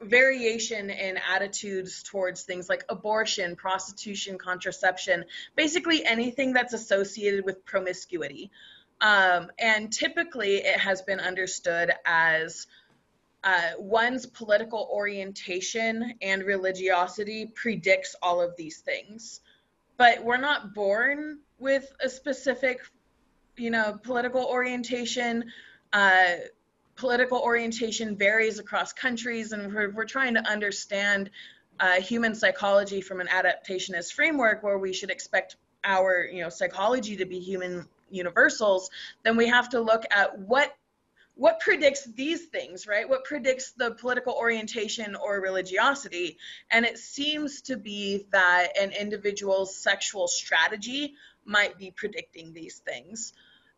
variation 0.00 0.90
in 0.90 1.18
attitudes 1.18 2.02
towards 2.02 2.42
things 2.42 2.68
like 2.68 2.84
abortion, 2.88 3.56
prostitution, 3.56 4.38
contraception, 4.38 5.24
basically 5.56 6.04
anything 6.04 6.52
that's 6.52 6.72
associated 6.72 7.44
with 7.44 7.64
promiscuity. 7.64 8.50
Um, 9.00 9.50
and 9.58 9.92
typically 9.92 10.56
it 10.56 10.78
has 10.80 11.02
been 11.02 11.20
understood 11.20 11.92
as 12.04 12.66
uh, 13.44 13.70
one's 13.78 14.26
political 14.26 14.88
orientation 14.92 16.14
and 16.22 16.42
religiosity 16.44 17.46
predicts 17.54 18.14
all 18.22 18.40
of 18.40 18.56
these 18.56 18.78
things. 18.78 19.40
But 19.96 20.22
we're 20.22 20.36
not 20.36 20.74
born 20.74 21.38
with 21.58 21.92
a 22.00 22.08
specific, 22.08 22.80
you 23.56 23.70
know, 23.70 23.98
political 24.02 24.44
orientation. 24.44 25.44
Uh, 25.92 26.36
political 26.96 27.38
orientation 27.38 28.16
varies 28.16 28.58
across 28.58 28.92
countries, 28.92 29.52
and 29.52 29.72
we're, 29.72 29.90
we're 29.90 30.04
trying 30.04 30.34
to 30.34 30.50
understand 30.50 31.30
uh, 31.80 32.00
human 32.00 32.34
psychology 32.34 33.00
from 33.00 33.20
an 33.20 33.28
adaptationist 33.28 34.12
framework 34.12 34.62
where 34.62 34.78
we 34.78 34.92
should 34.92 35.10
expect 35.10 35.56
our 35.84 36.28
you 36.30 36.42
know 36.42 36.48
psychology 36.48 37.16
to 37.16 37.24
be 37.24 37.38
human 37.38 37.86
universals, 38.10 38.90
then 39.22 39.36
we 39.36 39.46
have 39.46 39.68
to 39.68 39.80
look 39.80 40.04
at 40.10 40.38
what 40.38 40.76
what 41.38 41.60
predicts 41.60 42.04
these 42.04 42.46
things, 42.46 42.88
right? 42.88 43.08
What 43.08 43.22
predicts 43.22 43.70
the 43.70 43.92
political 43.92 44.34
orientation 44.34 45.14
or 45.14 45.40
religiosity? 45.40 46.36
And 46.68 46.84
it 46.84 46.98
seems 46.98 47.62
to 47.62 47.76
be 47.76 48.26
that 48.32 48.76
an 48.76 48.90
individual's 48.90 49.76
sexual 49.76 50.26
strategy 50.26 51.14
might 51.44 51.78
be 51.78 51.92
predicting 51.92 52.52
these 52.52 52.78
things. 52.78 53.34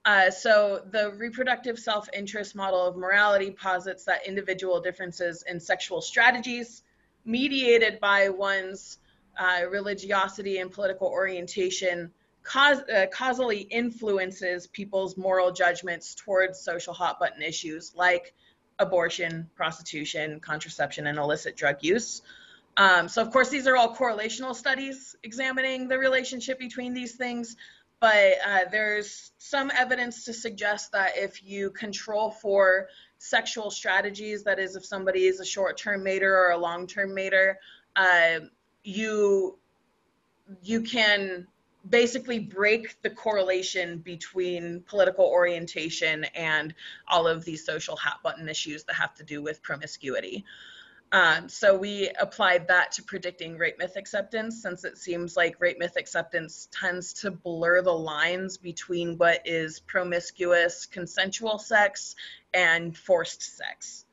Uh, 0.06 0.30
so 0.30 0.82
the 0.90 1.12
reproductive 1.12 1.78
self-interest 1.78 2.56
model 2.56 2.86
of 2.86 2.96
morality 2.96 3.50
posits 3.50 4.04
that 4.04 4.26
individual 4.26 4.80
differences 4.80 5.44
in 5.46 5.60
sexual 5.60 6.00
strategies 6.00 6.82
mediated 7.26 8.00
by 8.00 8.30
one's 8.30 8.96
uh, 9.38 9.66
religiosity 9.68 10.56
and 10.60 10.72
political 10.72 11.08
orientation 11.08 12.10
cause, 12.42 12.78
uh, 12.82 13.06
causally 13.12 13.60
influences 13.60 14.66
people's 14.66 15.16
moral 15.16 15.52
judgments 15.52 16.14
towards 16.14 16.58
social 16.60 16.94
hot 16.94 17.18
button 17.18 17.42
issues 17.42 17.92
like 17.94 18.34
abortion, 18.78 19.48
prostitution, 19.54 20.40
contraception, 20.40 21.06
and 21.06 21.18
illicit 21.18 21.56
drug 21.56 21.76
use. 21.82 22.22
Um, 22.76 23.08
so, 23.08 23.20
of 23.20 23.30
course, 23.30 23.50
these 23.50 23.66
are 23.66 23.76
all 23.76 23.94
correlational 23.94 24.54
studies 24.54 25.16
examining 25.22 25.88
the 25.88 25.98
relationship 25.98 26.58
between 26.58 26.94
these 26.94 27.14
things, 27.14 27.56
but 28.00 28.34
uh, 28.46 28.60
there's 28.70 29.32
some 29.36 29.70
evidence 29.76 30.24
to 30.24 30.32
suggest 30.32 30.92
that 30.92 31.18
if 31.18 31.44
you 31.44 31.70
control 31.70 32.30
for 32.30 32.88
sexual 33.18 33.70
strategies, 33.70 34.44
that 34.44 34.58
is, 34.58 34.76
if 34.76 34.84
somebody 34.84 35.26
is 35.26 35.40
a 35.40 35.44
short 35.44 35.76
term 35.76 36.02
mater 36.02 36.34
or 36.34 36.52
a 36.52 36.56
long 36.56 36.86
term 36.86 37.14
mater, 37.14 37.58
uh, 37.96 38.40
you 38.82 39.58
you 40.62 40.80
can 40.80 41.46
basically 41.88 42.38
break 42.38 43.00
the 43.02 43.10
correlation 43.10 43.98
between 43.98 44.82
political 44.86 45.24
orientation 45.24 46.24
and 46.34 46.74
all 47.08 47.26
of 47.26 47.44
these 47.44 47.64
social 47.64 47.96
hot 47.96 48.22
button 48.22 48.48
issues 48.48 48.84
that 48.84 48.94
have 48.94 49.14
to 49.14 49.24
do 49.24 49.42
with 49.42 49.62
promiscuity. 49.62 50.44
Um, 51.12 51.48
so 51.48 51.76
we 51.76 52.08
applied 52.20 52.68
that 52.68 52.92
to 52.92 53.02
predicting 53.02 53.58
rape 53.58 53.78
myth 53.78 53.96
acceptance 53.96 54.62
since 54.62 54.84
it 54.84 54.96
seems 54.96 55.36
like 55.36 55.60
rape 55.60 55.78
myth 55.78 55.96
acceptance 55.96 56.68
tends 56.70 57.12
to 57.14 57.32
blur 57.32 57.82
the 57.82 57.92
lines 57.92 58.56
between 58.58 59.18
what 59.18 59.42
is 59.44 59.80
promiscuous 59.80 60.86
consensual 60.86 61.58
sex 61.58 62.14
and 62.54 62.96
forced 62.96 63.42
sex. 63.42 64.04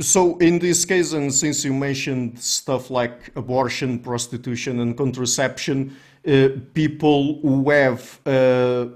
So, 0.00 0.38
in 0.38 0.58
this 0.58 0.86
case, 0.86 1.12
and 1.12 1.32
since 1.32 1.62
you 1.62 1.74
mentioned 1.74 2.40
stuff 2.40 2.88
like 2.88 3.32
abortion, 3.36 3.98
prostitution, 3.98 4.80
and 4.80 4.96
contraception, 4.96 5.94
uh, 6.26 6.48
people 6.72 7.38
who 7.42 7.68
have, 7.68 8.18
uh, 8.24 8.86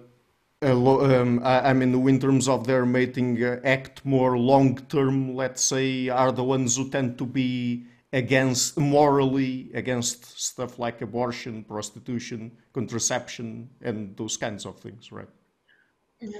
um, 0.63 1.43
I 1.45 1.75
mean, 1.75 2.09
in 2.09 2.19
terms 2.19 2.49
of 2.49 2.67
their 2.67 2.87
mating, 2.87 3.43
uh, 3.45 3.61
act 3.65 4.03
more 4.07 4.39
long 4.39 4.77
term, 4.89 5.35
let's 5.35 5.63
say, 5.63 6.09
are 6.09 6.33
the 6.33 6.45
ones 6.45 6.79
who 6.79 6.89
tend 6.89 7.19
to 7.19 7.27
be 7.27 7.85
against, 8.15 8.79
morally, 8.79 9.71
against 9.75 10.41
stuff 10.41 10.79
like 10.79 11.03
abortion, 11.03 11.65
prostitution, 11.65 12.51
contraception, 12.73 13.69
and 13.83 14.17
those 14.17 14.39
kinds 14.39 14.65
of 14.65 14.79
things, 14.81 15.13
right? 15.13 15.29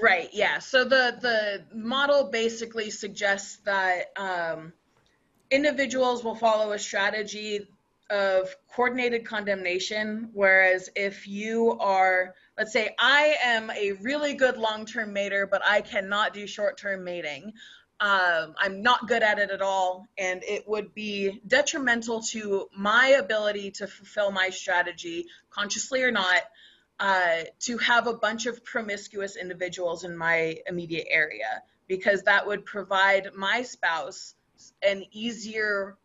Right. 0.01 0.29
Yeah. 0.33 0.59
So 0.59 0.83
the 0.83 1.17
the 1.21 1.63
model 1.75 2.29
basically 2.31 2.89
suggests 2.89 3.57
that 3.65 4.11
um, 4.17 4.73
individuals 5.51 6.23
will 6.23 6.35
follow 6.35 6.71
a 6.71 6.79
strategy 6.79 7.67
of 8.09 8.55
coordinated 8.71 9.25
condemnation, 9.25 10.29
whereas 10.33 10.89
if 10.95 11.27
you 11.27 11.77
are, 11.79 12.35
let's 12.57 12.71
say, 12.71 12.95
I 12.99 13.35
am 13.43 13.71
a 13.71 13.93
really 13.93 14.35
good 14.35 14.57
long-term 14.57 15.11
mater, 15.11 15.47
but 15.47 15.63
I 15.65 15.81
cannot 15.81 16.33
do 16.33 16.45
short-term 16.45 17.03
mating. 17.03 17.53
Um, 17.99 18.53
I'm 18.59 18.83
not 18.83 19.07
good 19.07 19.23
at 19.23 19.39
it 19.39 19.49
at 19.49 19.61
all, 19.61 20.07
and 20.17 20.43
it 20.43 20.67
would 20.67 20.93
be 20.93 21.41
detrimental 21.47 22.21
to 22.23 22.67
my 22.77 23.07
ability 23.07 23.71
to 23.71 23.87
fulfill 23.87 24.31
my 24.31 24.49
strategy, 24.49 25.25
consciously 25.49 26.03
or 26.03 26.11
not, 26.11 26.43
uh, 26.99 27.43
to 27.59 27.77
have 27.77 28.07
a 28.07 28.13
bunch 28.13 28.45
of 28.45 28.63
promiscuous 28.63 29.35
individuals 29.35 30.03
in 30.03 30.17
my 30.17 30.57
immediate 30.67 31.07
area 31.09 31.61
because 31.87 32.23
that 32.23 32.45
would 32.47 32.65
provide 32.65 33.29
my 33.35 33.61
spouse 33.61 34.35
an 34.81 35.03
easier 35.11 35.97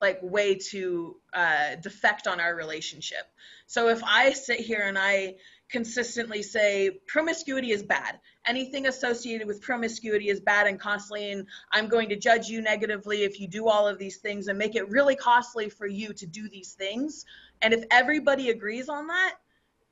like 0.00 0.18
way 0.20 0.56
to 0.56 1.16
uh, 1.32 1.76
defect 1.76 2.26
on 2.26 2.40
our 2.40 2.56
relationship. 2.56 3.24
So 3.66 3.88
if 3.88 4.02
I 4.02 4.32
sit 4.32 4.58
here 4.58 4.82
and 4.86 4.98
I 4.98 5.36
consistently 5.70 6.42
say 6.42 7.00
promiscuity 7.06 7.70
is 7.70 7.84
bad, 7.84 8.18
anything 8.44 8.86
associated 8.88 9.46
with 9.46 9.62
promiscuity 9.62 10.28
is 10.28 10.40
bad 10.40 10.66
and 10.66 10.78
costly, 10.78 11.30
and 11.30 11.46
I'm 11.70 11.88
going 11.88 12.08
to 12.08 12.16
judge 12.16 12.48
you 12.48 12.60
negatively 12.60 13.22
if 13.22 13.40
you 13.40 13.46
do 13.46 13.68
all 13.68 13.86
of 13.86 13.98
these 13.98 14.16
things 14.16 14.48
and 14.48 14.58
make 14.58 14.74
it 14.74 14.90
really 14.90 15.14
costly 15.14 15.70
for 15.70 15.86
you 15.86 16.12
to 16.14 16.26
do 16.26 16.48
these 16.48 16.72
things. 16.72 17.24
And 17.62 17.72
if 17.72 17.84
everybody 17.90 18.50
agrees 18.50 18.88
on 18.88 19.06
that, 19.06 19.36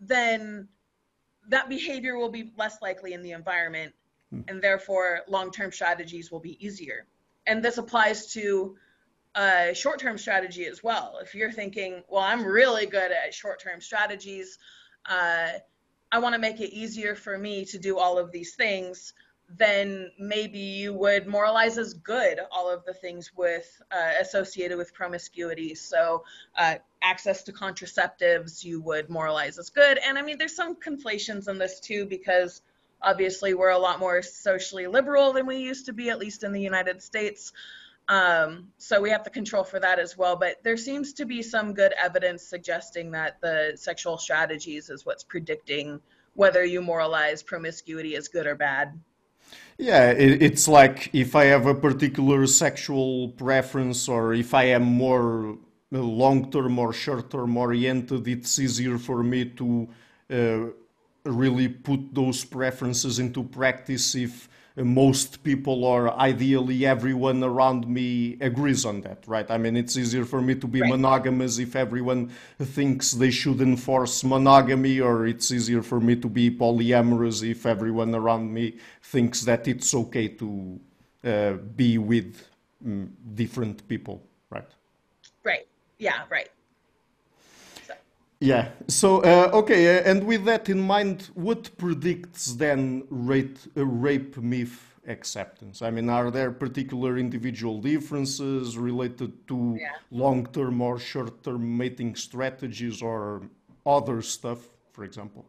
then 0.00 0.69
that 1.49 1.69
behavior 1.69 2.16
will 2.16 2.30
be 2.30 2.52
less 2.57 2.80
likely 2.80 3.12
in 3.12 3.23
the 3.23 3.33
environment 3.33 3.92
hmm. 4.30 4.40
and 4.49 4.62
therefore 4.62 5.21
long-term 5.28 5.71
strategies 5.73 6.30
will 6.30 6.40
be 6.40 6.64
easier 6.64 7.07
and 7.47 7.62
this 7.62 7.78
applies 7.78 8.33
to 8.33 8.76
a 9.37 9.73
short-term 9.75 10.19
strategy 10.19 10.64
as 10.66 10.83
well 10.83 11.19
if 11.23 11.35
you're 11.35 11.52
thinking 11.52 12.02
well 12.09 12.23
i'm 12.23 12.45
really 12.45 12.87
good 12.87 13.12
at 13.12 13.33
short-term 13.33 13.80
strategies 13.80 14.59
uh, 15.09 15.50
i 16.11 16.19
want 16.19 16.35
to 16.35 16.40
make 16.40 16.61
it 16.61 16.73
easier 16.73 17.14
for 17.14 17.38
me 17.38 17.64
to 17.64 17.78
do 17.78 17.99
all 17.99 18.19
of 18.19 18.33
these 18.33 18.54
things 18.54 19.12
then 19.57 20.11
maybe 20.19 20.59
you 20.59 20.95
would 20.95 21.26
moralize 21.26 21.76
as 21.76 21.95
good 21.95 22.38
all 22.52 22.71
of 22.71 22.85
the 22.85 22.95
things 22.95 23.33
with 23.37 23.80
uh, 23.90 24.12
associated 24.21 24.78
with 24.78 24.95
promiscuity. 24.95 25.75
So 25.75 26.25
uh, 26.57 26.76
access 27.02 27.42
to 27.45 27.52
contraceptives 27.52 28.64
you 28.64 28.80
would 28.83 29.11
moralize 29.11 29.59
as 29.59 29.71
good. 29.71 29.99
And 29.99 30.19
I 30.19 30.23
mean, 30.23 30.38
there's 30.38 30.54
some 30.54 30.76
conflations 30.76 31.49
in 31.49 31.59
this 31.59 31.80
too 31.80 32.07
because 32.07 32.62
obviously 33.02 33.54
we're 33.54 33.71
a 33.71 33.78
lot 33.78 33.99
more 33.99 34.23
socially 34.23 34.87
liberal 34.87 35.33
than 35.33 35.47
we 35.47 35.57
used 35.57 35.87
to 35.87 35.92
be, 35.92 36.11
at 36.11 36.19
least 36.19 36.45
in 36.45 36.52
the 36.52 36.61
United 36.61 37.02
States. 37.02 37.52
Um, 38.09 38.69
so 38.78 39.00
we 39.00 39.11
have 39.11 39.23
to 39.25 39.30
control 39.30 39.64
for 39.64 39.80
that 39.80 39.99
as 39.99 40.16
well. 40.16 40.37
But 40.37 40.62
there 40.62 40.76
seems 40.76 41.12
to 41.14 41.25
be 41.25 41.42
some 41.42 41.75
good 41.75 41.95
evidence 42.00 42.42
suggesting 42.42 43.12
that 43.12 43.40
the 43.40 43.73
sexual 43.76 44.19
strategies 44.19 44.90
is 44.90 45.07
what's 45.07 45.25
predicting 45.25 46.00
whether 46.35 46.64
you 46.64 46.80
moralize 46.80 47.42
promiscuity 47.42 48.16
as 48.16 48.28
good 48.28 48.47
or 48.47 48.54
bad. 48.54 48.99
Yeah, 49.78 50.11
it's 50.11 50.69
like 50.69 51.09
if 51.14 51.35
I 51.35 51.47
have 51.47 51.64
a 51.64 51.75
particular 51.75 52.47
sexual 52.47 53.28
preference 53.30 54.09
or 54.09 54.35
if 54.35 54.52
I 54.52 54.64
am 54.64 54.83
more 54.83 55.57
uh, 55.92 55.99
long 55.99 56.50
term 56.50 56.78
or 56.78 56.92
short 56.92 57.30
term 57.30 57.57
oriented, 57.57 58.28
it's 58.28 58.59
easier 58.59 58.99
for 58.99 59.23
me 59.23 59.47
to 59.47 59.88
uh, 60.30 60.61
really 61.25 61.69
put 61.69 62.14
those 62.14 62.45
preferences 62.45 63.19
into 63.19 63.42
practice 63.42 64.14
if 64.14 64.50
most 64.77 65.43
people 65.43 65.85
or 65.85 66.12
ideally 66.19 66.87
everyone 66.87 67.43
around 67.43 67.87
me 67.89 68.37
agrees 68.41 68.85
on 68.85 69.00
that, 69.03 69.25
right? 69.27 69.50
I 69.50 69.59
mean, 69.59 69.77
it's 69.77 69.97
easier 69.97 70.25
for 70.25 70.41
me 70.41 70.55
to 70.55 70.67
be 70.67 70.81
right. 70.81 70.91
monogamous 70.91 71.59
if 71.59 71.77
everyone 71.77 72.31
thinks 72.59 73.12
they 73.12 73.31
should 73.31 73.61
enforce 73.61 74.25
monogamy, 74.25 75.00
or 75.00 75.27
it's 75.27 75.50
easier 75.50 75.83
for 75.83 76.00
me 76.00 76.17
to 76.17 76.29
be 76.29 76.50
polyamorous 76.50 77.49
if 77.49 77.67
everyone 77.67 78.15
around 78.15 78.53
me 78.53 78.77
thinks 79.03 79.43
that 79.43 79.67
it's 79.67 79.95
okay 79.95 80.29
to 80.29 80.81
uh, 81.25 81.53
be 81.77 81.99
with 81.99 82.47
um, 82.85 83.12
different 83.35 83.87
people, 83.89 84.23
right? 84.50 84.69
Right. 85.45 85.67
Yeah, 85.99 86.23
right. 86.31 86.49
Yeah. 88.40 88.70
So 88.88 89.20
uh, 89.20 89.50
okay, 89.52 89.99
uh, 89.99 90.11
and 90.11 90.25
with 90.25 90.47
that 90.47 90.70
in 90.70 90.80
mind, 90.80 91.28
what 91.35 91.76
predicts 91.76 92.54
then 92.54 93.04
rape, 93.11 93.59
uh, 93.76 93.85
rape 93.85 94.38
myth 94.38 94.99
acceptance? 95.06 95.82
I 95.82 95.90
mean, 95.90 96.09
are 96.09 96.30
there 96.30 96.50
particular 96.50 97.18
individual 97.18 97.80
differences 97.82 98.78
related 98.78 99.47
to 99.49 99.76
yeah. 99.78 99.88
long-term 100.11 100.80
or 100.80 100.99
short-term 100.99 101.76
mating 101.76 102.14
strategies 102.16 103.02
or 103.02 103.42
other 103.85 104.23
stuff, 104.23 104.61
for 104.92 105.04
example? 105.04 105.44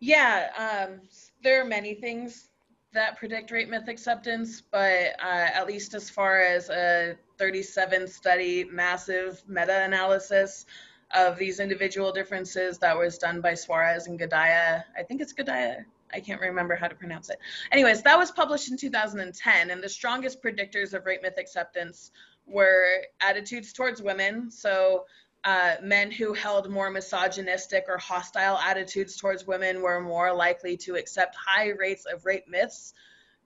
Yeah, 0.00 0.86
um, 0.88 1.00
there 1.42 1.60
are 1.60 1.66
many 1.66 1.94
things 1.94 2.48
that 2.94 3.18
predict 3.18 3.50
rape 3.50 3.68
myth 3.68 3.88
acceptance, 3.88 4.62
but 4.62 5.16
uh, 5.22 5.48
at 5.52 5.66
least 5.66 5.92
as 5.92 6.08
far 6.08 6.40
as 6.40 6.70
a 6.70 7.16
37 7.36 8.08
study 8.08 8.64
massive 8.64 9.42
meta-analysis 9.46 10.64
of 11.12 11.38
these 11.38 11.60
individual 11.60 12.12
differences 12.12 12.78
that 12.78 12.96
was 12.96 13.18
done 13.18 13.40
by 13.40 13.54
Suarez 13.54 14.06
and 14.06 14.18
Gadalla. 14.18 14.84
I 14.96 15.02
think 15.02 15.20
it's 15.20 15.32
Gadalla. 15.32 15.84
I 16.12 16.20
can't 16.20 16.40
remember 16.40 16.74
how 16.74 16.88
to 16.88 16.94
pronounce 16.94 17.28
it. 17.30 17.38
Anyways, 17.72 18.02
that 18.02 18.18
was 18.18 18.30
published 18.30 18.70
in 18.70 18.76
2010, 18.76 19.70
and 19.70 19.82
the 19.82 19.88
strongest 19.88 20.42
predictors 20.42 20.94
of 20.94 21.04
rape 21.06 21.22
myth 21.22 21.38
acceptance 21.38 22.12
were 22.46 23.04
attitudes 23.20 23.72
towards 23.72 24.02
women. 24.02 24.50
So, 24.50 25.04
uh, 25.44 25.76
men 25.82 26.10
who 26.10 26.32
held 26.32 26.68
more 26.68 26.90
misogynistic 26.90 27.84
or 27.88 27.96
hostile 27.98 28.58
attitudes 28.58 29.16
towards 29.16 29.46
women 29.46 29.82
were 29.82 30.00
more 30.00 30.34
likely 30.34 30.76
to 30.78 30.96
accept 30.96 31.36
high 31.36 31.70
rates 31.70 32.06
of 32.06 32.26
rape 32.26 32.48
myths. 32.48 32.92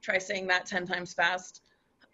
Try 0.00 0.18
saying 0.18 0.46
that 0.48 0.66
10 0.66 0.86
times 0.86 1.12
fast. 1.12 1.62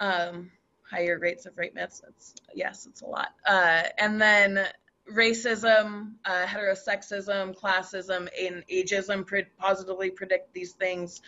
Um, 0.01 0.51
higher 0.83 1.19
rates 1.19 1.47
of 1.47 1.57
rape 1.57 1.75
myths. 1.75 2.03
It's, 2.09 2.35
yes, 2.55 2.87
it's 2.87 3.03
a 3.03 3.07
lot. 3.07 3.35
Uh, 3.47 3.85
and 3.99 4.21
then 4.21 4.67
racism, 5.13 6.13
uh, 6.25 6.45
heterosexism, 6.45 7.59
classism, 7.59 8.29
and 8.41 8.65
ageism 8.71 9.27
pre- 9.27 9.47
positively 9.59 10.11
predict 10.11 10.53
these 10.53 10.73
things. 10.73 11.23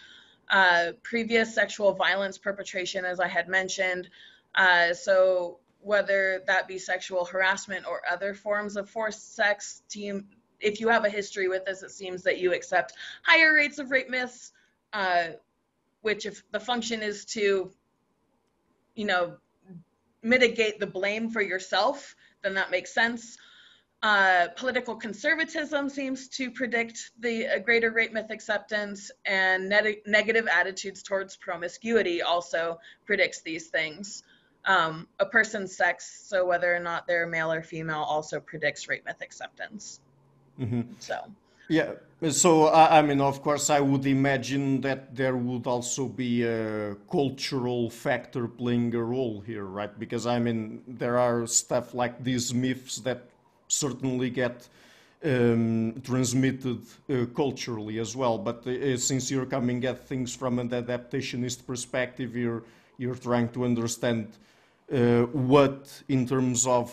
Uh, 0.49 0.93
previous 1.03 1.55
sexual 1.55 1.93
violence 1.93 2.37
perpetration, 2.37 3.05
as 3.05 3.21
I 3.21 3.29
had 3.29 3.49
mentioned. 3.49 4.09
Uh, 4.55 4.93
so 4.93 5.59
whether 5.81 6.43
that 6.47 6.69
be 6.69 6.79
sexual 6.79 7.25
harassment 7.25 7.87
or 7.87 8.03
other 8.11 8.35
forms 8.35 8.77
of 8.77 8.91
forced 8.91 9.35
sex, 9.35 9.83
team, 9.89 10.27
if 10.61 10.81
you 10.81 10.89
have 10.89 11.05
a 11.05 11.09
history 11.09 11.49
with 11.49 11.65
this, 11.65 11.83
it 11.83 11.91
seems 11.91 12.23
that 12.25 12.39
you 12.39 12.53
accept 12.53 12.95
higher 13.23 13.55
rates 13.55 13.79
of 13.79 13.91
rape 13.91 14.11
myths, 14.11 14.53
uh, 14.93 15.29
which 16.03 16.27
if 16.27 16.43
the 16.51 16.61
function 16.61 17.01
is 17.01 17.25
to, 17.25 17.71
you 18.95 19.05
know, 19.07 19.37
mitigate 20.23 20.81
the 20.81 20.87
blame 20.87 21.31
for 21.31 21.41
yourself, 21.41 22.15
then 22.43 22.55
that 22.55 22.71
makes 22.71 22.93
sense. 22.93 23.39
Uh, 24.03 24.49
political 24.57 24.97
conservatism 24.97 25.91
seems 25.91 26.29
to 26.29 26.51
predict 26.51 27.11
the 27.21 27.47
uh, 27.47 27.59
greater 27.59 27.91
rape 27.91 28.15
myth 28.15 28.31
acceptance, 28.31 29.11
and 29.27 29.69
negative 30.07 30.49
attitudes 30.49 31.03
towards 31.03 31.37
promiscuity 31.37 32.23
also 32.23 32.79
predicts 33.05 33.43
these 33.43 33.67
things. 33.67 34.23
Um, 34.65 35.07
a 35.19 35.27
person's 35.27 35.77
sex, 35.77 36.25
so 36.27 36.47
whether 36.47 36.75
or 36.75 36.81
not 36.81 37.07
they're 37.07 37.27
male 37.27 37.53
or 37.53 37.63
female, 37.63 38.03
also 38.03 38.41
predicts 38.41 38.89
rape 38.89 39.05
myth 39.05 39.21
acceptance. 39.21 40.01
Mm-hmm. 40.59 40.83
So. 40.99 41.17
Yeah, 41.69 41.93
so 42.31 42.69
I 42.69 43.01
mean, 43.01 43.21
of 43.21 43.43
course, 43.43 43.71
I 43.71 43.81
would 43.81 44.05
imagine 44.05 44.81
that 44.81 45.15
there 45.15 45.37
would 45.37 45.67
also 45.67 46.07
be 46.09 46.43
a 46.43 46.97
cultural 47.11 47.89
factor 47.91 48.49
playing 48.49 48.95
a 48.95 49.03
role 49.05 49.41
here, 49.41 49.65
right? 49.65 49.97
Because 49.97 50.27
I 50.27 50.41
mean, 50.41 50.83
there 50.89 51.17
are 51.17 51.47
stuff 51.47 51.95
like 51.95 52.25
these 52.25 52.53
myths 52.53 52.97
that 53.07 53.30
certainly 53.71 54.31
get 54.31 54.69
um, 55.25 56.01
transmitted 56.03 56.81
uh, 57.09 57.27
culturally 57.35 57.99
as 57.99 58.17
well. 58.17 58.39
But 58.39 58.67
uh, 58.67 58.97
since 58.97 59.31
you're 59.31 59.47
coming 59.47 59.85
at 59.85 60.07
things 60.07 60.35
from 60.35 60.59
an 60.59 60.71
adaptationist 60.71 61.67
perspective, 61.67 62.37
you're 62.37 62.63
you're 62.99 63.15
trying 63.15 63.49
to 63.49 63.65
understand 63.65 64.29
uh, 64.93 65.23
what, 65.33 66.03
in 66.09 66.27
terms 66.27 66.67
of 66.67 66.93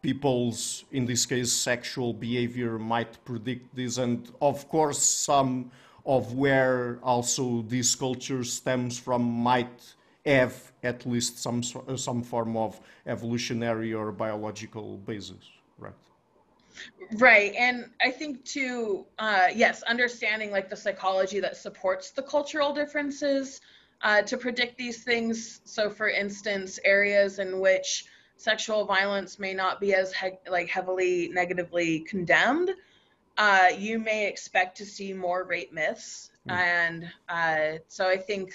people's, 0.00 0.84
in 0.92 1.04
this 1.04 1.26
case, 1.26 1.52
sexual 1.52 2.14
behavior, 2.14 2.78
might 2.78 3.22
predict 3.24 3.74
this, 3.74 3.98
and 3.98 4.30
of 4.40 4.66
course, 4.68 4.98
some 4.98 5.70
of 6.06 6.34
where 6.34 6.98
also 7.02 7.62
this 7.68 7.94
culture 7.94 8.42
stems 8.44 8.98
from 8.98 9.22
might 9.22 9.94
have 10.24 10.72
at 10.82 11.04
least 11.06 11.38
some 11.38 11.62
some 11.62 12.22
form 12.22 12.56
of 12.56 12.80
evolutionary 13.06 13.92
or 13.92 14.10
biological 14.12 14.96
basis, 14.98 15.44
right? 15.78 15.92
Right. 17.14 17.54
And 17.54 17.90
I 18.00 18.10
think 18.10 18.44
too, 18.44 19.06
uh, 19.18 19.48
yes, 19.54 19.82
understanding 19.82 20.50
like 20.50 20.70
the 20.70 20.76
psychology 20.76 21.40
that 21.40 21.56
supports 21.56 22.10
the 22.10 22.22
cultural 22.22 22.72
differences 22.72 23.60
uh, 24.02 24.22
to 24.22 24.36
predict 24.36 24.78
these 24.78 25.04
things. 25.04 25.60
So, 25.64 25.90
for 25.90 26.08
instance, 26.08 26.78
areas 26.84 27.38
in 27.38 27.60
which 27.60 28.06
sexual 28.36 28.84
violence 28.84 29.38
may 29.38 29.54
not 29.54 29.80
be 29.80 29.94
as 29.94 30.12
he- 30.14 30.50
like 30.50 30.68
heavily 30.68 31.28
negatively 31.32 32.00
condemned, 32.00 32.70
uh, 33.38 33.68
you 33.78 33.98
may 33.98 34.26
expect 34.26 34.76
to 34.78 34.86
see 34.86 35.12
more 35.12 35.44
rape 35.44 35.72
myths. 35.72 36.30
Mm. 36.48 36.52
And 36.52 37.12
uh, 37.28 37.78
so, 37.88 38.08
I 38.08 38.16
think 38.16 38.54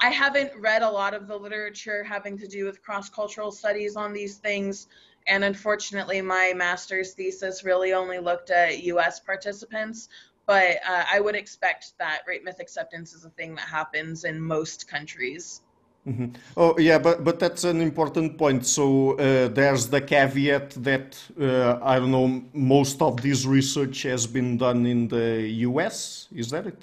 I 0.00 0.08
haven't 0.08 0.52
read 0.58 0.82
a 0.82 0.90
lot 0.90 1.12
of 1.12 1.28
the 1.28 1.36
literature 1.36 2.02
having 2.02 2.38
to 2.38 2.48
do 2.48 2.64
with 2.64 2.82
cross 2.82 3.10
cultural 3.10 3.52
studies 3.52 3.96
on 3.96 4.12
these 4.12 4.36
things. 4.38 4.88
And 5.26 5.44
unfortunately, 5.44 6.20
my 6.22 6.52
master's 6.56 7.12
thesis 7.12 7.64
really 7.64 7.92
only 7.92 8.18
looked 8.18 8.50
at 8.50 8.82
US 8.84 9.20
participants, 9.20 10.08
but 10.46 10.78
uh, 10.88 11.04
I 11.12 11.20
would 11.20 11.36
expect 11.36 11.92
that 11.98 12.22
rape 12.26 12.44
myth 12.44 12.60
acceptance 12.60 13.12
is 13.12 13.24
a 13.24 13.30
thing 13.30 13.54
that 13.54 13.68
happens 13.68 14.24
in 14.24 14.40
most 14.40 14.88
countries. 14.88 15.62
Mm-hmm. 16.06 16.28
Oh 16.56 16.78
yeah, 16.78 16.98
but 16.98 17.24
but 17.24 17.38
that's 17.38 17.64
an 17.64 17.80
important 17.80 18.38
point. 18.38 18.66
So 18.66 19.12
uh, 19.12 19.48
there's 19.48 19.88
the 19.88 20.00
caveat 20.00 20.70
that 20.82 21.18
uh, 21.38 21.78
I 21.82 21.98
don't 21.98 22.10
know. 22.10 22.42
Most 22.54 23.02
of 23.02 23.20
this 23.20 23.44
research 23.44 24.02
has 24.04 24.26
been 24.26 24.56
done 24.56 24.86
in 24.86 25.08
the 25.08 25.46
U.S. 25.68 26.28
Is 26.34 26.50
that 26.50 26.66
it? 26.66 26.82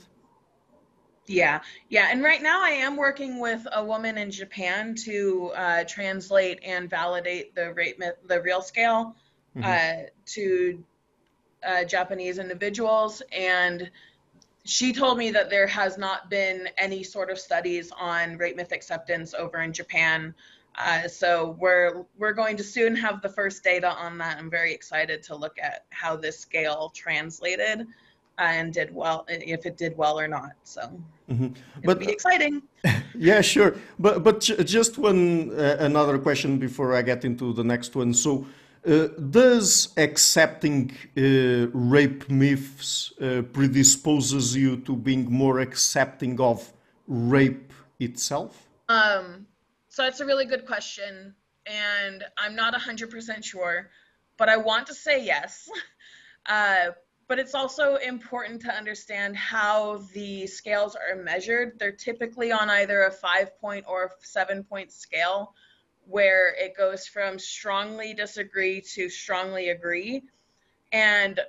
Yeah, 1.27 1.59
yeah. 1.89 2.07
And 2.09 2.23
right 2.23 2.41
now 2.41 2.63
I 2.63 2.69
am 2.69 2.95
working 2.95 3.39
with 3.39 3.67
a 3.73 3.83
woman 3.83 4.17
in 4.17 4.31
Japan 4.31 4.95
to 5.03 5.51
uh, 5.55 5.83
translate 5.83 6.59
and 6.63 6.89
validate 6.89 7.53
the 7.53 7.73
rape 7.73 7.99
myth, 7.99 8.15
the 8.27 8.41
real 8.41 8.61
scale 8.61 9.13
mm-hmm. 9.55 9.63
uh, 9.65 10.07
to 10.27 10.83
uh, 11.67 11.83
Japanese 11.83 12.39
individuals. 12.39 13.21
And 13.33 13.91
she 14.63 14.93
told 14.93 15.17
me 15.17 15.29
that 15.31 15.49
there 15.49 15.67
has 15.67 15.97
not 15.97 16.29
been 16.29 16.69
any 16.77 17.03
sort 17.03 17.29
of 17.29 17.37
studies 17.37 17.91
on 17.99 18.37
rape 18.37 18.55
myth 18.55 18.71
acceptance 18.71 19.33
over 19.33 19.61
in 19.61 19.73
Japan. 19.73 20.33
Uh, 20.77 21.09
so 21.09 21.57
we're 21.59 22.05
we're 22.17 22.33
going 22.33 22.55
to 22.55 22.63
soon 22.63 22.95
have 22.95 23.21
the 23.21 23.29
first 23.29 23.63
data 23.63 23.89
on 23.89 24.17
that. 24.19 24.37
I'm 24.37 24.49
very 24.49 24.73
excited 24.73 25.23
to 25.23 25.35
look 25.35 25.57
at 25.61 25.85
how 25.89 26.15
this 26.15 26.39
scale 26.39 26.91
translated 26.95 27.85
and 28.37 28.73
did 28.73 28.93
well 28.93 29.25
if 29.27 29.65
it 29.65 29.77
did 29.77 29.97
well 29.97 30.19
or 30.19 30.27
not 30.27 30.51
so 30.63 30.91
mm-hmm. 31.29 31.47
but 31.83 31.99
be 31.99 32.09
exciting. 32.09 32.63
Yeah 33.15 33.41
sure. 33.41 33.75
But 33.99 34.23
but 34.23 34.39
just 34.41 34.97
one 34.97 35.51
uh, 35.51 35.77
another 35.79 36.17
question 36.19 36.59
before 36.59 36.95
i 36.95 37.01
get 37.01 37.25
into 37.25 37.53
the 37.53 37.63
next 37.63 37.95
one. 37.95 38.13
So 38.13 38.45
uh, 38.87 39.07
does 39.29 39.89
accepting 39.97 40.91
uh, 41.17 41.67
rape 41.73 42.29
myths 42.29 43.11
uh, 43.19 43.41
predisposes 43.53 44.55
you 44.55 44.77
to 44.77 44.95
being 44.95 45.31
more 45.31 45.59
accepting 45.59 46.39
of 46.39 46.71
rape 47.07 47.73
itself? 47.99 48.67
Um 48.87 49.47
so 49.97 50.03
that's 50.03 50.19
a 50.19 50.25
really 50.25 50.45
good 50.45 50.67
question 50.67 51.33
and 51.65 52.23
i'm 52.37 52.55
not 52.55 52.73
100% 52.73 53.43
sure 53.43 53.89
but 54.37 54.47
i 54.47 54.55
want 54.55 54.85
to 54.87 54.93
say 54.93 55.23
yes. 55.23 55.69
Uh, 56.49 56.91
but 57.27 57.39
it's 57.39 57.53
also 57.53 57.95
important 57.95 58.61
to 58.61 58.73
understand 58.73 59.35
how 59.35 59.97
the 60.13 60.47
scales 60.47 60.95
are 60.95 61.21
measured. 61.21 61.77
They're 61.77 61.91
typically 61.91 62.51
on 62.51 62.69
either 62.69 63.03
a 63.03 63.11
five 63.11 63.59
point 63.59 63.85
or 63.87 64.05
a 64.05 64.09
seven 64.25 64.63
point 64.63 64.91
scale, 64.91 65.53
where 66.07 66.55
it 66.57 66.77
goes 66.77 67.05
from 67.05 67.37
strongly 67.37 68.13
disagree 68.13 68.81
to 68.93 69.09
strongly 69.09 69.69
agree. 69.69 70.23
And 70.93 71.39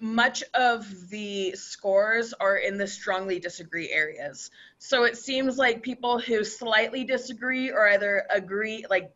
much 0.00 0.42
of 0.54 1.10
the 1.10 1.52
scores 1.54 2.32
are 2.32 2.56
in 2.56 2.78
the 2.78 2.86
strongly 2.86 3.38
disagree 3.38 3.90
areas. 3.90 4.50
So 4.78 5.04
it 5.04 5.16
seems 5.16 5.58
like 5.58 5.82
people 5.82 6.18
who 6.18 6.42
slightly 6.42 7.04
disagree 7.04 7.70
or 7.70 7.86
either 7.86 8.24
agree, 8.30 8.86
like 8.88 9.12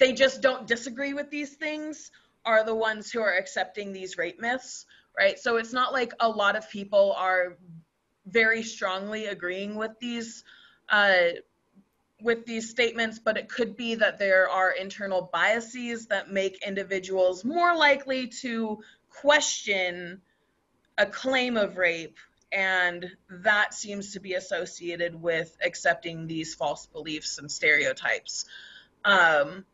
they 0.00 0.12
just 0.12 0.42
don't 0.42 0.66
disagree 0.66 1.14
with 1.14 1.30
these 1.30 1.54
things 1.54 2.10
are 2.44 2.64
the 2.64 2.74
ones 2.74 3.10
who 3.10 3.20
are 3.20 3.34
accepting 3.34 3.92
these 3.92 4.18
rape 4.18 4.40
myths, 4.40 4.86
right? 5.16 5.38
So 5.38 5.56
it's 5.56 5.72
not 5.72 5.92
like 5.92 6.12
a 6.20 6.28
lot 6.28 6.56
of 6.56 6.68
people 6.70 7.14
are 7.16 7.56
very 8.26 8.62
strongly 8.62 9.26
agreeing 9.26 9.76
with 9.76 9.92
these 10.00 10.44
uh, 10.88 11.14
with 12.20 12.46
these 12.46 12.70
statements, 12.70 13.18
but 13.18 13.36
it 13.36 13.48
could 13.48 13.76
be 13.76 13.96
that 13.96 14.18
there 14.18 14.48
are 14.48 14.70
internal 14.70 15.28
biases 15.32 16.06
that 16.06 16.30
make 16.30 16.66
individuals 16.66 17.44
more 17.44 17.76
likely 17.76 18.28
to 18.28 18.82
question 19.10 20.22
a 20.96 21.06
claim 21.06 21.56
of 21.56 21.76
rape, 21.76 22.16
and 22.50 23.10
that 23.28 23.74
seems 23.74 24.12
to 24.12 24.20
be 24.20 24.34
associated 24.34 25.20
with 25.20 25.56
accepting 25.62 26.26
these 26.26 26.54
false 26.54 26.86
beliefs 26.86 27.38
and 27.38 27.50
stereotypes. 27.50 28.46
Um, 29.04 29.66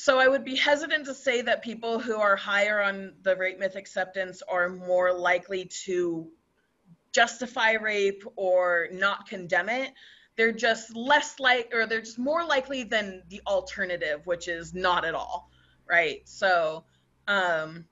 so 0.00 0.20
I 0.20 0.28
would 0.28 0.44
be 0.44 0.54
hesitant 0.54 1.06
to 1.06 1.14
say 1.14 1.42
that 1.42 1.60
people 1.60 1.98
who 1.98 2.14
are 2.14 2.36
higher 2.36 2.80
on 2.80 3.14
the 3.22 3.34
rape 3.34 3.58
myth 3.58 3.74
acceptance 3.74 4.42
are 4.48 4.68
more 4.68 5.12
likely 5.12 5.64
to 5.86 6.28
justify 7.12 7.72
rape 7.72 8.22
or 8.36 8.86
not 8.92 9.28
condemn 9.28 9.68
it. 9.68 9.90
They're 10.36 10.52
just 10.52 10.94
less 10.94 11.40
like, 11.40 11.72
or 11.74 11.84
they're 11.84 12.02
just 12.02 12.16
more 12.16 12.44
likely 12.44 12.84
than 12.84 13.24
the 13.28 13.42
alternative, 13.44 14.24
which 14.24 14.46
is 14.46 14.72
not 14.72 15.04
at 15.04 15.16
all, 15.16 15.50
right? 15.90 16.20
So, 16.28 16.84
um, 17.26 17.84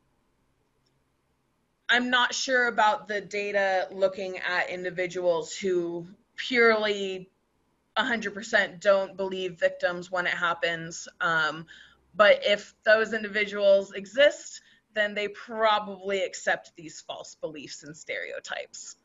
I'm 1.89 2.09
not 2.09 2.33
sure 2.33 2.69
about 2.69 3.09
the 3.09 3.21
data 3.21 3.89
looking 3.91 4.39
at 4.39 4.71
individuals 4.71 5.57
who 5.57 6.07
purely 6.37 7.31
100% 7.99 8.81
don't 8.81 9.17
believe 9.17 9.59
victims 9.59 10.09
when 10.09 10.27
it 10.27 10.35
happens. 10.35 11.09
Um, 11.21 11.67
but 12.17 12.41
if 12.45 12.75
those 12.85 13.13
individuals 13.13 13.93
exist, 13.93 14.61
then 14.95 15.15
they 15.15 15.29
probably 15.29 16.23
accept 16.23 16.73
these 16.77 17.01
false 17.01 17.37
beliefs 17.41 17.83
and 17.85 17.97
stereotypes. 17.97 18.97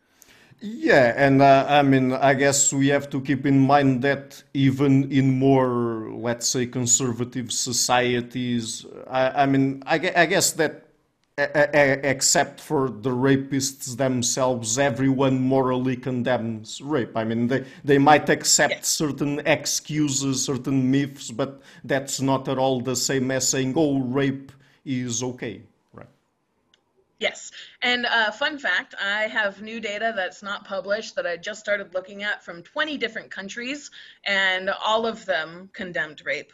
Yeah, 0.63 1.13
and 1.17 1.41
uh, 1.41 1.65
I 1.67 1.82
mean, 1.82 2.13
I 2.13 2.36
guess 2.36 2.71
we 2.71 2.89
have 2.89 3.10
to 3.10 3.19
keep 3.19 3.47
in 3.47 3.60
mind 3.60 4.04
that 4.04 4.43
even 4.54 5.12
in 5.12 5.39
more, 5.39 6.12
let's 6.13 6.47
say, 6.47 6.67
conservative 6.67 7.52
societies, 7.52 8.86
I, 9.10 9.43
I 9.43 9.45
mean, 9.47 9.82
I, 9.88 9.95
I, 10.15 10.26
guess 10.28 10.52
that 10.54 10.86
except 11.38 12.60
for 12.60 12.89
the 12.89 13.10
rapists 13.10 13.96
themselves, 13.98 14.78
everyone 14.78 15.39
morally 15.39 15.96
condemns 15.96 16.82
rape. 16.82 17.15
I 17.15 17.24
mean, 17.24 17.48
they, 17.48 17.65
they 17.84 17.98
might 17.98 18.30
accept 18.30 18.74
yes. 18.74 18.88
certain 18.88 19.39
excuses, 19.46 20.44
certain 20.46 20.91
myths, 20.91 21.32
but 21.32 21.62
that's 21.84 22.20
not 22.22 22.48
at 22.48 22.58
all 22.58 22.82
the 22.82 22.96
same 22.96 23.32
as 23.32 23.48
saying, 23.48 23.74
oh, 23.78 24.00
rape 24.00 24.52
is 24.86 25.24
okay. 25.24 25.62
Right. 25.94 26.08
Yes. 27.20 27.52
And 27.82 28.06
uh, 28.06 28.32
fun 28.32 28.58
fact 28.58 28.96
I 29.02 29.24
have 29.24 29.62
new 29.62 29.80
data 29.80 30.13
that's 30.15 30.44
not 30.44 30.65
published 30.65 31.15
that 31.15 31.26
I 31.26 31.38
just 31.38 31.60
started 31.60 31.94
looking 31.94 32.24
at 32.24 32.44
from 32.44 32.62
20 32.62 32.98
different 32.98 33.32
countries, 33.32 33.89
and 34.26 34.70
all 34.70 35.08
of 35.08 35.26
them 35.26 35.70
condemned 35.74 36.22
rape. 36.26 36.52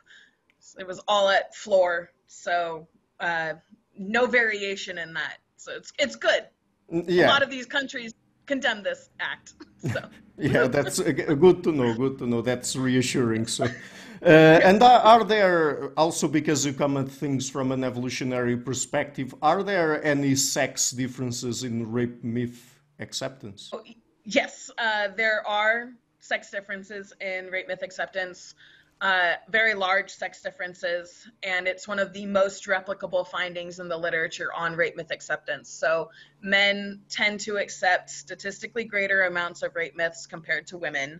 It 0.78 0.86
was 0.86 1.02
all 1.08 1.30
at 1.30 1.56
floor. 1.56 2.12
So 2.28 2.88
uh, 3.20 3.54
no 4.00 4.26
variation 4.26 4.98
in 4.98 5.14
that. 5.14 5.38
So 5.58 5.74
it's, 5.74 5.92
it's 6.00 6.16
good. 6.16 6.48
Yeah. 6.90 7.28
A 7.28 7.30
lot 7.30 7.44
of 7.44 7.50
these 7.50 7.66
countries 7.66 8.14
condemn 8.46 8.84
this 8.84 9.10
act. 9.20 9.54
So. 9.94 10.02
yeah, 10.40 10.66
that's 10.66 11.00
good 11.00 11.64
to 11.64 11.72
know. 11.72 11.94
Good 11.94 12.18
to 12.18 12.26
know. 12.26 12.42
That's 12.42 12.76
reassuring. 12.76 13.46
So. 13.46 13.68
Uh, 14.26 14.60
and 14.64 14.82
are, 14.82 15.00
are, 15.02 15.24
there 15.24 15.92
also 15.96 16.28
because 16.28 16.66
you 16.66 16.74
come 16.74 16.98
at 16.98 17.08
things 17.08 17.48
from 17.52 17.72
an 17.72 17.84
evolutionary 17.84 18.58
perspective? 18.58 19.36
Are 19.44 19.62
there 19.62 20.04
any 20.04 20.34
sex 20.34 20.90
differences 20.90 21.64
in 21.64 21.92
rape 21.92 22.24
myth 22.24 22.80
acceptance? 23.00 23.70
Oh, 23.72 23.84
yes, 24.24 24.72
uh, 24.80 25.10
there 25.16 25.48
are 25.48 25.92
sex 26.20 26.50
differences 26.50 27.14
in 27.22 27.48
rape 27.52 27.68
myth 27.68 27.84
acceptance. 27.84 28.56
Uh, 29.00 29.34
very 29.50 29.76
large 29.76 30.10
sex 30.10 30.42
differences, 30.42 31.28
and 31.44 31.68
it's 31.68 31.88
one 31.88 32.00
of 32.00 32.14
the 32.14 32.26
most 32.26 32.66
replicable 32.66 33.28
findings 33.28 33.78
in 33.78 33.88
the 33.88 33.96
literature 33.96 34.52
on 34.54 34.76
rape 34.76 34.98
myth 34.98 35.12
acceptance. 35.12 35.70
So, 35.70 36.10
men 36.42 37.02
tend 37.08 37.40
to 37.42 37.58
accept 37.58 38.10
statistically 38.10 38.86
greater 38.86 39.26
amounts 39.26 39.62
of 39.62 39.76
rape 39.76 39.96
myths 39.96 40.26
compared 40.26 40.66
to 40.68 40.80
women. 40.80 41.20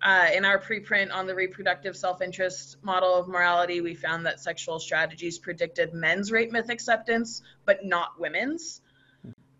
Uh, 0.00 0.28
in 0.32 0.46
our 0.46 0.58
preprint 0.58 1.12
on 1.12 1.26
the 1.26 1.34
reproductive 1.34 1.98
self-interest 1.98 2.78
model 2.82 3.14
of 3.14 3.28
morality, 3.28 3.82
we 3.82 3.94
found 3.94 4.24
that 4.24 4.40
sexual 4.40 4.78
strategies 4.78 5.38
predicted 5.38 5.92
men's 5.92 6.32
rape 6.32 6.50
myth 6.50 6.70
acceptance, 6.70 7.42
but 7.66 7.84
not 7.84 8.18
women's. 8.18 8.80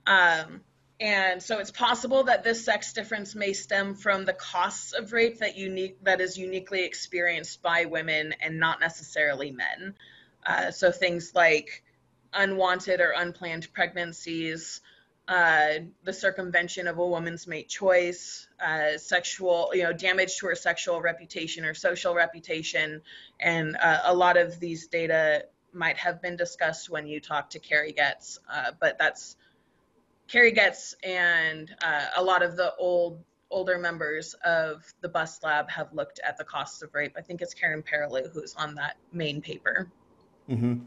Um, 0.07 0.63
and 1.01 1.43
so 1.43 1.59
it's 1.59 1.71
possible 1.71 2.25
that 2.25 2.43
this 2.43 2.65
sex 2.65 2.93
difference 2.93 3.35
may 3.35 3.53
stem 3.53 3.95
from 3.95 4.25
the 4.25 4.33
costs 4.33 4.93
of 4.93 5.13
rape 5.13 5.39
that 5.39 5.57
unique 5.57 6.03
that 6.03 6.21
is 6.21 6.37
uniquely 6.37 6.85
experienced 6.85 7.63
by 7.63 7.85
women 7.85 8.35
and 8.41 8.59
not 8.59 8.81
necessarily 8.81 9.53
men. 9.53 9.95
Uh, 10.45 10.71
so 10.71 10.91
things 10.91 11.33
like 11.35 11.85
unwanted 12.33 13.01
or 13.01 13.13
unplanned 13.17 13.73
pregnancies, 13.73 14.81
uh, 15.29 15.75
the 16.03 16.13
circumvention 16.13 16.89
of 16.89 16.99
a 16.99 17.07
woman's 17.07 17.47
mate 17.47 17.69
choice, 17.69 18.49
uh, 18.65 18.97
sexual, 18.97 19.71
you 19.75 19.85
know, 19.85 19.93
damage 19.93 20.37
to 20.39 20.47
her 20.47 20.55
sexual 20.55 21.01
reputation 21.01 21.65
or 21.65 21.75
social 21.75 22.15
reputation. 22.15 23.03
And 23.39 23.77
uh, 23.77 24.01
a 24.05 24.15
lot 24.15 24.37
of 24.37 24.59
these 24.59 24.89
data 24.89 25.45
might 25.73 25.99
have 25.99 26.21
been 26.21 26.37
discussed 26.37 26.91
when 26.91 27.07
you 27.07 27.21
talk 27.21 27.51
to 27.51 27.59
Cari 27.59 27.93
Goetz, 27.93 28.41
uh, 28.51 28.73
but 28.81 28.99
that's 28.99 29.37
Cari 30.29 30.53
Goetz 30.53 30.95
and 31.03 31.75
uh, 31.83 32.07
a 32.17 32.23
lot 32.23 32.43
of 32.43 32.57
the 32.57 32.75
old 32.77 33.25
older 33.51 33.79
members 33.79 34.35
of 34.45 34.85
the 35.01 35.09
Buss 35.09 35.43
lab 35.43 35.71
have 35.71 35.93
looked 35.95 36.21
at 36.23 36.37
the 36.37 36.45
costs 36.45 36.83
of 36.83 36.95
rape. 36.95 37.15
I 37.17 37.23
think 37.23 37.41
it's 37.41 37.55
Carin 37.55 37.83
Perilloux 37.83 38.31
who's 38.31 38.55
on 38.55 38.75
that 38.75 38.99
main 39.13 39.41
paper. 39.41 39.91
Mm-hmm. 40.51 40.85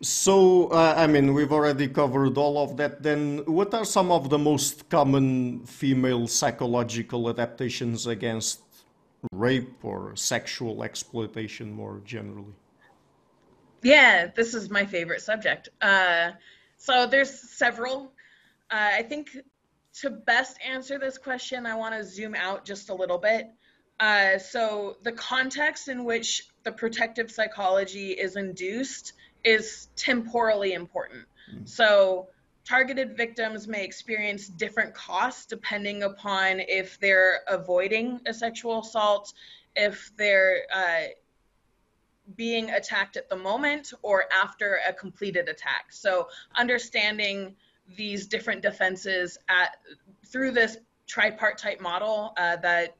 So, 0.00 0.66
uh, 0.68 0.94
I 0.96 1.06
mean, 1.06 1.32
we've 1.32 1.52
already 1.52 1.86
covered 1.88 2.36
all 2.36 2.58
of 2.58 2.76
that. 2.76 3.02
Then, 3.02 3.38
what 3.46 3.72
are 3.74 3.84
some 3.84 4.10
of 4.10 4.30
the 4.30 4.38
most 4.38 4.88
common 4.88 5.64
female 5.64 6.26
psychological 6.26 7.28
adaptations 7.28 8.08
against 8.08 8.60
rape 9.32 9.84
or 9.84 10.16
sexual 10.16 10.82
exploitation 10.82 11.72
more 11.72 12.00
generally? 12.04 12.54
Yeah, 13.82 14.26
this 14.34 14.54
is 14.54 14.70
my 14.70 14.84
favorite 14.84 15.20
subject. 15.20 15.68
Uh, 15.80 16.32
so, 16.78 17.06
there's 17.06 17.30
several. 17.30 18.12
Uh, 18.72 18.90
I 18.94 19.02
think 19.02 19.36
to 20.00 20.10
best 20.10 20.56
answer 20.66 20.98
this 20.98 21.18
question, 21.18 21.66
I 21.66 21.74
want 21.74 21.94
to 21.94 22.02
zoom 22.02 22.34
out 22.34 22.64
just 22.64 22.88
a 22.88 22.94
little 22.94 23.18
bit. 23.18 23.50
Uh, 24.00 24.38
so, 24.38 24.96
the 25.02 25.12
context 25.12 25.88
in 25.88 26.04
which 26.04 26.48
the 26.64 26.72
protective 26.72 27.30
psychology 27.30 28.12
is 28.12 28.36
induced 28.36 29.12
is 29.44 29.88
temporally 29.96 30.72
important. 30.72 31.26
Mm. 31.52 31.68
So 31.68 32.28
targeted 32.64 33.16
victims 33.16 33.66
may 33.66 33.84
experience 33.84 34.48
different 34.48 34.94
costs 34.94 35.46
depending 35.46 36.04
upon 36.04 36.60
if 36.60 36.98
they're 37.00 37.40
avoiding 37.48 38.20
a 38.26 38.34
sexual 38.34 38.80
assault, 38.80 39.32
if 39.74 40.12
they're 40.16 40.62
uh, 40.72 41.02
being 42.36 42.70
attacked 42.70 43.16
at 43.16 43.28
the 43.28 43.36
moment, 43.36 43.92
or 44.02 44.24
after 44.32 44.78
a 44.88 44.92
completed 44.92 45.48
attack. 45.48 45.86
So 45.90 46.28
understanding 46.56 47.56
these 47.96 48.26
different 48.26 48.62
defenses 48.62 49.38
at 49.48 49.76
through 50.26 50.52
this 50.52 50.76
tripartite 51.06 51.80
model 51.80 52.32
uh, 52.36 52.56
that 52.56 52.96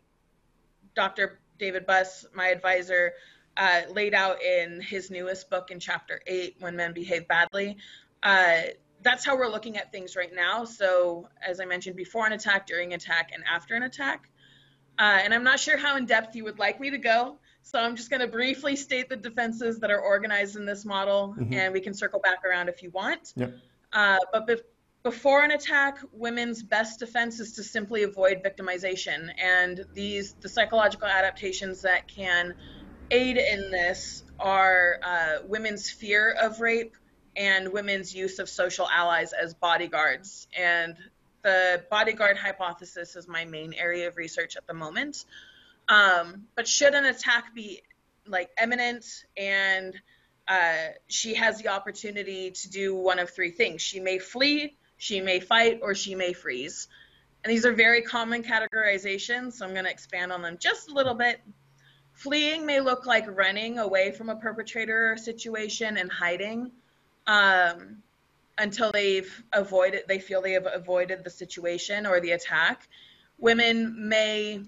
Dr. 0.94 1.40
David 1.58 1.86
Buss, 1.86 2.26
my 2.34 2.48
advisor, 2.48 3.12
uh, 3.56 3.82
laid 3.90 4.14
out 4.14 4.42
in 4.42 4.80
his 4.80 5.10
newest 5.10 5.50
book 5.50 5.70
in 5.70 5.78
chapter 5.78 6.20
eight, 6.26 6.56
When 6.60 6.76
Men 6.76 6.92
Behave 6.92 7.28
Badly. 7.28 7.76
Uh, 8.22 8.62
that's 9.02 9.24
how 9.24 9.36
we're 9.36 9.48
looking 9.48 9.76
at 9.76 9.90
things 9.92 10.16
right 10.16 10.32
now. 10.34 10.64
So, 10.64 11.28
as 11.46 11.60
I 11.60 11.64
mentioned, 11.64 11.96
before 11.96 12.26
an 12.26 12.32
attack, 12.32 12.66
during 12.66 12.94
attack, 12.94 13.30
and 13.34 13.42
after 13.50 13.74
an 13.74 13.82
attack. 13.82 14.28
Uh, 14.98 15.18
and 15.22 15.34
I'm 15.34 15.42
not 15.42 15.58
sure 15.58 15.76
how 15.76 15.96
in 15.96 16.06
depth 16.06 16.36
you 16.36 16.44
would 16.44 16.58
like 16.58 16.80
me 16.80 16.90
to 16.90 16.98
go. 16.98 17.38
So, 17.62 17.80
I'm 17.80 17.96
just 17.96 18.10
going 18.10 18.20
to 18.20 18.28
briefly 18.28 18.76
state 18.76 19.08
the 19.08 19.16
defenses 19.16 19.80
that 19.80 19.90
are 19.90 20.00
organized 20.00 20.56
in 20.56 20.64
this 20.64 20.84
model, 20.84 21.34
mm-hmm. 21.38 21.52
and 21.52 21.72
we 21.72 21.80
can 21.80 21.94
circle 21.94 22.20
back 22.20 22.44
around 22.44 22.68
if 22.68 22.82
you 22.82 22.90
want. 22.90 23.32
Yep. 23.36 23.54
Uh, 23.92 24.18
but 24.32 24.46
be- 24.46 24.60
before 25.02 25.42
an 25.42 25.50
attack, 25.50 25.98
women's 26.12 26.62
best 26.62 27.00
defense 27.00 27.40
is 27.40 27.54
to 27.54 27.64
simply 27.64 28.04
avoid 28.04 28.42
victimization. 28.42 29.30
And 29.42 29.84
these, 29.94 30.34
the 30.34 30.48
psychological 30.48 31.08
adaptations 31.08 31.82
that 31.82 32.06
can 32.06 32.54
aid 33.10 33.36
in 33.36 33.70
this 33.70 34.24
are 34.38 35.00
uh, 35.02 35.36
women's 35.46 35.90
fear 35.90 36.30
of 36.30 36.60
rape 36.60 36.96
and 37.36 37.72
women's 37.72 38.14
use 38.14 38.38
of 38.38 38.48
social 38.48 38.88
allies 38.88 39.32
as 39.32 39.54
bodyguards. 39.54 40.46
And 40.56 40.96
the 41.42 41.84
bodyguard 41.90 42.36
hypothesis 42.36 43.16
is 43.16 43.26
my 43.26 43.44
main 43.44 43.74
area 43.74 44.06
of 44.08 44.16
research 44.16 44.56
at 44.56 44.66
the 44.66 44.74
moment. 44.74 45.24
Um, 45.88 46.44
but 46.54 46.68
should 46.68 46.94
an 46.94 47.06
attack 47.06 47.54
be 47.54 47.82
like 48.26 48.50
imminent 48.62 49.04
and 49.36 50.00
uh, 50.46 50.88
she 51.08 51.34
has 51.34 51.60
the 51.60 51.68
opportunity 51.68 52.50
to 52.50 52.70
do 52.70 52.94
one 52.94 53.18
of 53.18 53.30
three 53.30 53.50
things 53.50 53.80
she 53.80 54.00
may 54.00 54.18
flee, 54.18 54.76
she 55.02 55.20
may 55.20 55.40
fight, 55.40 55.80
or 55.82 55.96
she 55.96 56.14
may 56.14 56.32
freeze. 56.32 56.86
And 57.42 57.52
these 57.52 57.66
are 57.66 57.72
very 57.72 58.02
common 58.02 58.44
categorizations, 58.44 59.54
so 59.54 59.66
I'm 59.66 59.72
going 59.72 59.84
to 59.84 59.90
expand 59.90 60.30
on 60.30 60.42
them 60.42 60.58
just 60.60 60.88
a 60.92 60.94
little 60.94 61.14
bit. 61.14 61.40
Fleeing 62.12 62.64
may 62.64 62.78
look 62.78 63.04
like 63.04 63.26
running 63.28 63.80
away 63.80 64.12
from 64.12 64.28
a 64.28 64.36
perpetrator 64.36 65.16
situation 65.16 65.96
and 65.96 66.08
hiding 66.08 66.70
um, 67.26 68.00
until 68.58 68.92
they've 68.92 69.42
avoided, 69.52 70.02
they 70.06 70.20
feel 70.20 70.40
they 70.40 70.52
have 70.52 70.68
avoided 70.72 71.24
the 71.24 71.30
situation 71.30 72.06
or 72.06 72.20
the 72.20 72.30
attack. 72.30 72.86
Women 73.38 74.08
may 74.08 74.60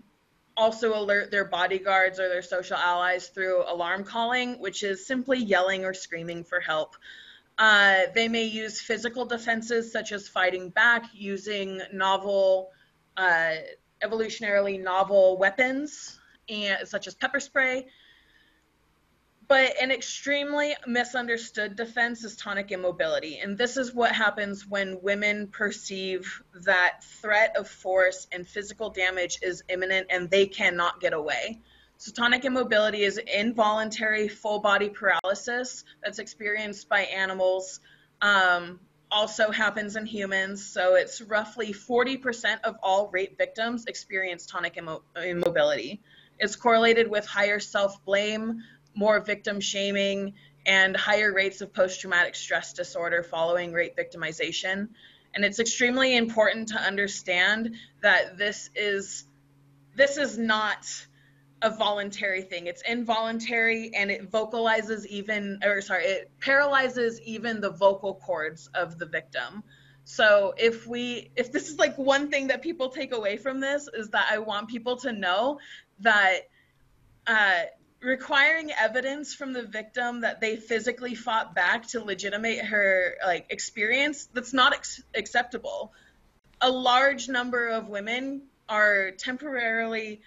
also 0.57 0.99
alert 0.99 1.31
their 1.31 1.45
bodyguards 1.45 2.19
or 2.19 2.29
their 2.29 2.43
social 2.43 2.77
allies 2.77 3.29
through 3.29 3.63
alarm 3.71 4.03
calling, 4.03 4.59
which 4.59 4.83
is 4.83 5.07
simply 5.07 5.39
yelling 5.39 5.85
or 5.85 5.95
screaming 5.95 6.43
for 6.43 6.59
help. 6.59 6.97
Uh, 7.57 8.01
they 8.15 8.29
may 8.29 8.45
use 8.45 8.81
physical 8.81 9.25
defenses 9.25 9.93
such 9.93 10.11
as 10.13 10.29
fighting 10.29 10.71
back 10.71 11.05
using 11.15 11.81
novel, 11.93 12.71
uh, 13.17 13.53
evolutionarily 14.03 14.83
novel 14.83 15.39
weapons 15.39 16.19
and 16.49 16.87
such 16.89 17.07
as 17.07 17.15
pepper 17.15 17.41
spray. 17.41 17.87
but 19.47 19.75
an 19.81 19.91
extremely 19.91 20.75
misunderstood 20.87 21.77
defense 21.77 22.25
is 22.25 22.37
tonic 22.37 22.71
immobility. 22.73 23.39
And 23.39 23.59
this 23.59 23.77
is 23.77 23.95
what 23.95 24.13
happens 24.13 24.67
when 24.67 25.03
women 25.03 25.49
perceive 25.49 26.43
that 26.63 27.05
threat 27.05 27.57
of 27.57 27.69
force 27.69 28.27
and 28.33 28.47
physical 28.49 28.91
damage 28.91 29.39
is 29.43 29.63
imminent 29.69 30.07
and 30.11 30.31
they 30.31 30.47
cannot 30.47 31.01
get 31.01 31.13
away. 31.13 31.61
So, 32.05 32.13
tonic 32.13 32.45
immobility 32.45 33.03
is 33.03 33.17
involuntary 33.17 34.29
full 34.29 34.59
body 34.59 34.91
paralysis 34.91 35.85
that's 36.03 36.19
experienced 36.19 36.87
by 36.87 37.05
animals. 37.05 37.81
Um, 38.21 38.79
also 39.11 39.51
happens 39.51 39.97
in 39.97 40.05
humans. 40.05 40.63
So, 40.67 40.97
it's 40.97 41.23
roughly 41.23 41.73
40% 41.73 42.61
of 42.65 42.77
all 42.83 43.09
rape 43.11 43.39
victims 43.39 43.87
experience 43.87 44.45
tonic 44.45 44.77
immo- 44.77 45.03
immobility. 45.17 46.03
It's 46.39 46.57
correlated 46.57 47.09
with 47.09 47.25
higher 47.25 47.59
self 47.59 48.05
blame, 48.05 48.63
more 48.95 49.21
victim 49.21 49.59
shaming, 49.59 50.35
and 50.67 50.95
higher 50.95 51.33
rates 51.33 51.63
of 51.63 51.73
post 51.73 52.03
traumatic 52.03 52.35
stress 52.35 52.75
disorder 52.75 53.23
following 53.23 53.73
rape 53.73 53.97
victimization. 53.97 54.89
And 55.35 55.43
it's 55.43 55.59
extremely 55.59 56.19
important 56.19 56.69
to 56.69 56.77
understand 56.77 57.77
that 58.03 58.37
this 58.37 58.69
is 58.75 59.25
this 59.97 60.19
is 60.19 60.37
not 60.37 60.85
a 61.65 61.71
voluntary 61.71 62.43
thing. 62.43 62.67
It's 62.67 62.83
involuntary 62.83 63.91
and 63.95 64.11
it 64.11 64.31
vocalizes 64.31 65.07
even 65.07 65.61
or 65.65 65.81
sorry, 65.81 66.05
it 66.05 66.31
paralyzes 66.39 67.21
even 67.23 67.63
the 67.63 67.71
vocal 67.71 68.15
cords 68.15 68.69
of 68.75 68.99
the 68.99 69.07
victim. 69.07 69.65
So 70.05 70.53
if 70.59 70.87
we 70.87 71.31
if 71.37 71.51
this 71.51 71.71
is 71.71 71.79
like 71.79 71.97
one 71.97 72.31
thing 72.31 72.49
that 72.49 72.61
people 72.61 72.91
take 72.91 73.15
away 73.15 73.39
from 73.39 73.61
this 73.61 73.89
is 73.93 74.11
that 74.11 74.27
I 74.31 74.39
want 74.39 74.69
people 74.69 74.99
to 74.99 75.13
know 75.13 75.59
that 76.01 76.41
uh, 77.27 77.63
requiring 78.01 78.71
evidence 78.79 79.35
from 79.35 79.55
the 79.55 79.63
victim 79.63 80.21
that 80.21 80.43
they 80.43 80.57
physically 80.57 81.15
fought 81.15 81.55
back 81.55 81.89
to 81.89 82.05
legitimate 82.05 82.59
her 82.67 83.15
like 83.25 83.47
experience 83.49 84.29
that's 84.35 84.53
not 84.53 84.75
ex- 84.75 85.03
acceptable 85.15 85.95
a 86.61 86.71
large 86.71 87.31
number 87.31 87.69
of 87.69 87.89
women 87.89 88.43
are 88.69 89.13
temporarily 89.13 90.21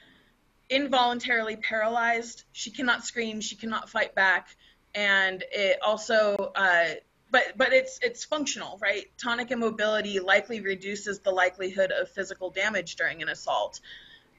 involuntarily 0.69 1.56
paralyzed. 1.56 2.43
She 2.51 2.71
cannot 2.71 3.06
scream. 3.06 3.41
She 3.41 3.56
cannot 3.56 3.89
fight 3.89 4.15
back. 4.15 4.56
And 4.93 5.43
it 5.51 5.80
also 5.82 6.51
uh, 6.56 6.86
but 7.32 7.58
but 7.58 7.73
it's 7.73 7.99
it's 8.01 8.23
functional 8.23 8.77
right? 8.82 9.06
Tonic 9.17 9.51
immobility 9.51 10.19
likely 10.19 10.62
reduces 10.62 11.19
the 11.19 11.32
likelihood 11.32 11.91
of 11.91 12.10
physical 12.10 12.49
damage 12.49 12.95
during 12.95 13.21
an 13.21 13.30
assault. 13.30 13.80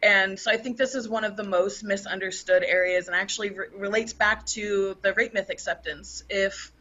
And 0.02 0.38
so 0.38 0.50
I 0.50 0.56
think 0.56 0.76
this 0.76 0.94
is 0.94 1.08
one 1.08 1.24
of 1.24 1.36
the 1.36 1.42
most 1.42 1.82
misunderstood 1.82 2.62
areas 2.62 3.08
and 3.08 3.16
actually 3.16 3.50
re- 3.50 3.66
relates 3.76 4.12
back 4.12 4.46
to 4.46 4.96
the 5.02 5.12
rape 5.12 5.34
myth 5.34 5.50
acceptance. 5.50 6.22
If 6.30 6.72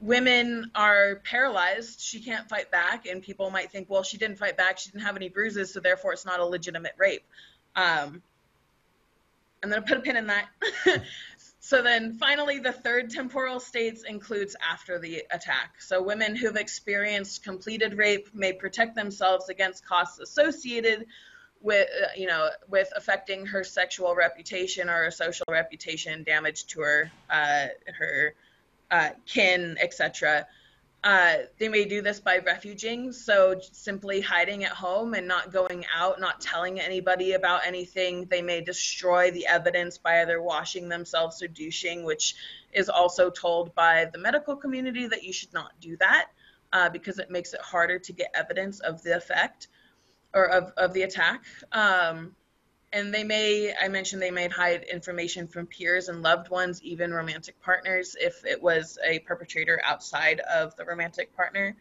women 0.00 0.70
are 0.74 1.16
paralyzed, 1.24 2.00
she 2.00 2.20
can't 2.20 2.48
fight 2.48 2.70
back, 2.70 3.06
and 3.06 3.22
people 3.22 3.50
might 3.50 3.70
think, 3.70 3.90
well, 3.90 4.02
she 4.02 4.16
didn't 4.16 4.38
fight 4.38 4.56
back, 4.56 4.78
she 4.78 4.90
didn't 4.90 5.02
have 5.02 5.16
any 5.16 5.28
bruises, 5.28 5.72
so 5.74 5.80
therefore 5.80 6.14
it's 6.14 6.24
not 6.24 6.40
a 6.40 6.44
legitimate 6.44 6.94
rape. 6.96 7.24
Um, 7.76 8.22
I'm 9.62 9.70
going 9.70 9.82
to 9.82 9.88
put 9.88 9.98
a 9.98 10.00
pin 10.00 10.16
in 10.16 10.26
that. 10.28 10.46
so 11.60 11.82
then 11.82 12.14
finally, 12.14 12.58
the 12.58 12.72
third 12.72 13.10
temporal 13.10 13.60
states 13.60 14.04
includes 14.04 14.56
after 14.60 14.98
the 14.98 15.24
attack. 15.30 15.80
So 15.80 16.02
women 16.02 16.36
who've 16.36 16.56
experienced 16.56 17.42
completed 17.42 17.94
rape 17.94 18.28
may 18.34 18.52
protect 18.52 18.94
themselves 18.94 19.48
against 19.48 19.84
costs 19.84 20.18
associated 20.18 21.06
with 21.60 21.88
uh, 22.02 22.06
you 22.16 22.26
know 22.26 22.50
with 22.68 22.88
affecting 22.94 23.46
her 23.46 23.64
sexual 23.64 24.14
reputation 24.14 24.88
or 24.88 25.10
social 25.10 25.44
reputation 25.50 26.22
damage 26.22 26.66
to 26.66 26.80
her 26.80 27.10
uh, 27.30 27.66
her 27.98 28.34
uh, 28.90 29.10
kin 29.26 29.76
etc 29.80 30.46
uh, 31.04 31.34
they 31.58 31.68
may 31.68 31.84
do 31.84 32.02
this 32.02 32.18
by 32.18 32.36
refuging 32.36 33.12
so 33.12 33.60
simply 33.72 34.20
hiding 34.20 34.64
at 34.64 34.72
home 34.72 35.14
and 35.14 35.28
not 35.28 35.52
going 35.52 35.84
out 35.94 36.18
not 36.18 36.40
telling 36.40 36.80
anybody 36.80 37.32
about 37.32 37.64
anything 37.64 38.26
they 38.26 38.42
may 38.42 38.60
destroy 38.60 39.30
the 39.30 39.46
evidence 39.46 39.96
by 39.96 40.22
either 40.22 40.42
washing 40.42 40.88
themselves 40.88 41.40
or 41.40 41.48
douching 41.48 42.02
which 42.02 42.34
is 42.72 42.88
also 42.88 43.30
told 43.30 43.74
by 43.74 44.06
the 44.12 44.18
medical 44.18 44.56
community 44.56 45.06
that 45.06 45.22
you 45.22 45.32
should 45.32 45.52
not 45.52 45.70
do 45.80 45.96
that 45.98 46.26
uh, 46.72 46.88
because 46.88 47.18
it 47.18 47.30
makes 47.30 47.54
it 47.54 47.60
harder 47.60 47.98
to 47.98 48.12
get 48.12 48.30
evidence 48.34 48.80
of 48.80 49.02
the 49.02 49.16
effect 49.16 49.68
or 50.34 50.44
of, 50.50 50.72
of 50.76 50.92
the 50.92 51.02
attack. 51.02 51.44
Um, 51.72 52.34
and 52.92 53.12
they 53.12 53.24
may, 53.24 53.74
I 53.80 53.88
mentioned 53.88 54.22
they 54.22 54.30
may 54.30 54.48
hide 54.48 54.84
information 54.84 55.46
from 55.46 55.66
peers 55.66 56.08
and 56.08 56.22
loved 56.22 56.48
ones, 56.48 56.82
even 56.82 57.12
romantic 57.12 57.60
partners, 57.60 58.16
if 58.18 58.44
it 58.44 58.62
was 58.62 58.98
a 59.04 59.18
perpetrator 59.20 59.80
outside 59.84 60.40
of 60.40 60.74
the 60.76 60.84
romantic 60.84 61.34
partner. 61.36 61.76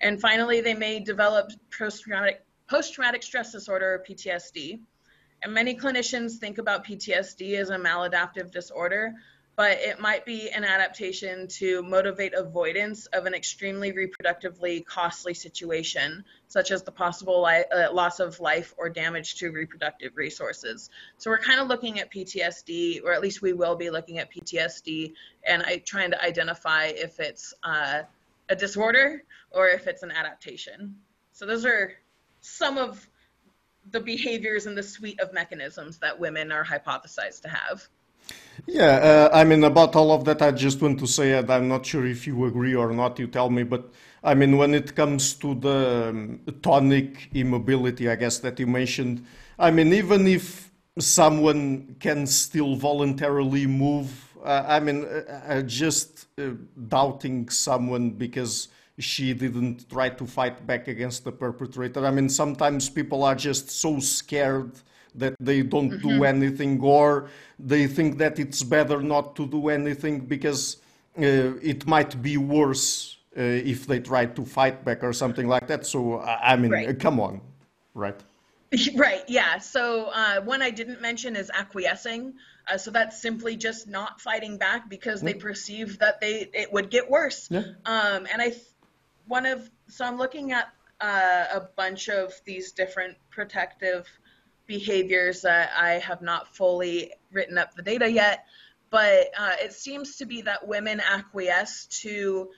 And 0.00 0.20
finally, 0.20 0.62
they 0.62 0.74
may 0.74 1.00
develop 1.00 1.50
post-traumatic, 1.76 2.42
post-traumatic 2.68 3.22
stress 3.22 3.52
disorder 3.52 3.94
or 3.94 4.04
PTSD. 4.08 4.80
And 5.42 5.52
many 5.52 5.74
clinicians 5.74 6.36
think 6.36 6.58
about 6.58 6.86
PTSD 6.86 7.54
as 7.58 7.70
a 7.70 7.76
maladaptive 7.76 8.50
disorder, 8.50 9.14
but 9.60 9.72
it 9.72 10.00
might 10.00 10.24
be 10.24 10.48
an 10.48 10.64
adaptation 10.64 11.46
to 11.46 11.82
motivate 11.82 12.32
avoidance 12.32 13.04
of 13.12 13.26
an 13.26 13.34
extremely 13.34 13.92
reproductively 13.92 14.82
costly 14.86 15.34
situation, 15.34 16.24
such 16.48 16.70
as 16.70 16.82
the 16.82 16.90
possible 16.90 17.42
li- 17.42 17.66
uh, 17.70 17.92
loss 17.92 18.20
of 18.20 18.40
life 18.40 18.72
or 18.78 18.88
damage 18.88 19.34
to 19.34 19.50
reproductive 19.50 20.16
resources. 20.16 20.88
So 21.18 21.28
we're 21.28 21.40
kind 21.40 21.60
of 21.60 21.68
looking 21.68 22.00
at 22.00 22.10
PTSD, 22.10 23.04
or 23.04 23.12
at 23.12 23.20
least 23.20 23.42
we 23.42 23.52
will 23.52 23.76
be 23.76 23.90
looking 23.90 24.16
at 24.16 24.32
PTSD, 24.32 25.12
and 25.46 25.62
I, 25.62 25.82
trying 25.84 26.12
to 26.12 26.24
identify 26.24 26.86
if 26.86 27.20
it's 27.20 27.52
uh, 27.62 28.04
a 28.48 28.56
disorder 28.56 29.24
or 29.50 29.68
if 29.68 29.86
it's 29.86 30.02
an 30.02 30.10
adaptation. 30.10 30.96
So 31.32 31.44
those 31.44 31.66
are 31.66 31.92
some 32.40 32.78
of 32.78 33.06
the 33.90 34.00
behaviors 34.00 34.64
and 34.64 34.74
the 34.74 34.82
suite 34.82 35.20
of 35.20 35.34
mechanisms 35.34 35.98
that 35.98 36.18
women 36.18 36.50
are 36.50 36.64
hypothesized 36.64 37.42
to 37.42 37.50
have. 37.50 37.86
Yeah, 38.66 39.28
uh, 39.32 39.36
I 39.36 39.44
mean, 39.44 39.64
about 39.64 39.96
all 39.96 40.12
of 40.12 40.24
that, 40.26 40.42
I 40.42 40.50
just 40.52 40.80
want 40.80 40.98
to 41.00 41.06
say 41.06 41.32
that 41.32 41.50
I'm 41.50 41.68
not 41.68 41.84
sure 41.86 42.06
if 42.06 42.26
you 42.26 42.44
agree 42.44 42.74
or 42.74 42.92
not, 42.92 43.18
you 43.18 43.26
tell 43.26 43.50
me, 43.50 43.62
but 43.62 43.90
I 44.22 44.34
mean, 44.34 44.58
when 44.58 44.74
it 44.74 44.94
comes 44.94 45.34
to 45.34 45.54
the 45.54 46.08
um, 46.10 46.40
tonic 46.62 47.30
immobility, 47.34 48.08
I 48.08 48.16
guess 48.16 48.38
that 48.40 48.60
you 48.60 48.66
mentioned, 48.66 49.24
I 49.58 49.70
mean, 49.70 49.92
even 49.92 50.26
if 50.26 50.70
someone 50.98 51.96
can 52.00 52.26
still 52.26 52.76
voluntarily 52.76 53.66
move, 53.66 54.36
uh, 54.44 54.64
I 54.66 54.80
mean, 54.80 55.04
uh, 55.04 55.42
uh 55.48 55.62
just 55.62 56.26
uh, 56.38 56.50
doubting 56.88 57.48
someone 57.48 58.10
because 58.10 58.68
she 58.98 59.32
didn't 59.32 59.88
try 59.88 60.10
to 60.10 60.26
fight 60.26 60.66
back 60.66 60.86
against 60.88 61.24
the 61.24 61.32
perpetrator. 61.32 62.04
I 62.04 62.10
mean, 62.10 62.28
sometimes 62.28 62.90
people 62.90 63.24
are 63.24 63.34
just 63.34 63.70
so 63.70 63.98
scared 63.98 64.72
that 65.14 65.34
they 65.40 65.62
don't 65.62 65.90
mm-hmm. 65.90 66.08
do 66.08 66.24
anything 66.24 66.80
or 66.80 67.28
they 67.58 67.86
think 67.86 68.18
that 68.18 68.38
it's 68.38 68.62
better 68.62 69.00
not 69.02 69.36
to 69.36 69.46
do 69.46 69.68
anything 69.68 70.20
because 70.20 70.76
uh, 71.18 71.56
it 71.62 71.86
might 71.86 72.20
be 72.22 72.36
worse 72.36 73.18
uh, 73.36 73.40
if 73.42 73.86
they 73.86 74.00
try 74.00 74.26
to 74.26 74.44
fight 74.44 74.84
back 74.84 75.04
or 75.04 75.12
something 75.12 75.48
like 75.48 75.66
that. 75.66 75.86
So, 75.86 76.20
I 76.20 76.56
mean, 76.56 76.72
right. 76.72 76.98
come 76.98 77.20
on, 77.20 77.40
right? 77.94 78.18
Right, 78.94 79.24
yeah. 79.26 79.58
So, 79.58 80.10
uh, 80.14 80.42
one 80.42 80.62
I 80.62 80.70
didn't 80.70 81.00
mention 81.00 81.34
is 81.34 81.50
acquiescing. 81.52 82.34
Uh, 82.68 82.78
so 82.78 82.90
that's 82.90 83.20
simply 83.20 83.56
just 83.56 83.88
not 83.88 84.20
fighting 84.20 84.56
back 84.58 84.88
because 84.88 85.20
they 85.20 85.34
perceive 85.34 85.98
that 85.98 86.20
they 86.20 86.48
it 86.52 86.72
would 86.72 86.88
get 86.88 87.10
worse. 87.10 87.48
Yeah. 87.50 87.62
Um, 87.84 88.26
and 88.32 88.40
I, 88.40 88.54
one 89.26 89.44
of 89.46 89.68
so 89.88 90.04
I'm 90.04 90.18
looking 90.18 90.52
at 90.52 90.72
uh, 91.00 91.46
a 91.52 91.60
bunch 91.76 92.08
of 92.08 92.32
these 92.44 92.72
different 92.72 93.16
protective 93.30 94.06
behaviors 94.70 95.42
that 95.42 95.68
I 95.76 95.94
have 95.94 96.22
not 96.22 96.54
fully 96.54 97.12
written 97.32 97.58
up 97.58 97.74
the 97.74 97.82
data 97.82 98.08
yet, 98.08 98.46
but 98.88 99.26
uh, 99.36 99.56
it 99.60 99.72
seems 99.72 100.14
to 100.18 100.26
be 100.26 100.42
that 100.42 100.68
women 100.68 101.00
acquiesce 101.00 101.86
to 102.02 102.50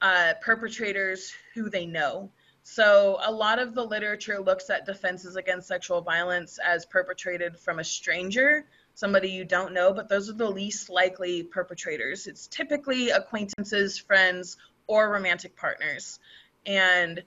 uh, 0.00 0.32
perpetrators 0.40 1.30
who 1.52 1.68
they 1.68 1.84
know. 1.84 2.30
So 2.62 3.18
a 3.22 3.30
lot 3.30 3.58
of 3.58 3.74
the 3.74 3.84
literature 3.84 4.40
looks 4.40 4.70
at 4.70 4.86
defenses 4.86 5.36
against 5.36 5.68
sexual 5.68 6.00
violence 6.00 6.58
as 6.58 6.86
perpetrated 6.86 7.58
from 7.58 7.80
a 7.80 7.84
stranger, 7.84 8.64
somebody 8.94 9.28
you 9.28 9.44
don't 9.44 9.74
know, 9.74 9.92
but 9.92 10.08
those 10.08 10.30
are 10.30 10.38
the 10.44 10.50
least 10.50 10.88
likely 10.88 11.42
perpetrators. 11.42 12.26
It's 12.26 12.46
typically 12.46 13.10
acquaintances, 13.10 13.98
friends, 13.98 14.56
or 14.86 15.10
romantic 15.10 15.54
partners. 15.54 16.18
And 16.64 17.22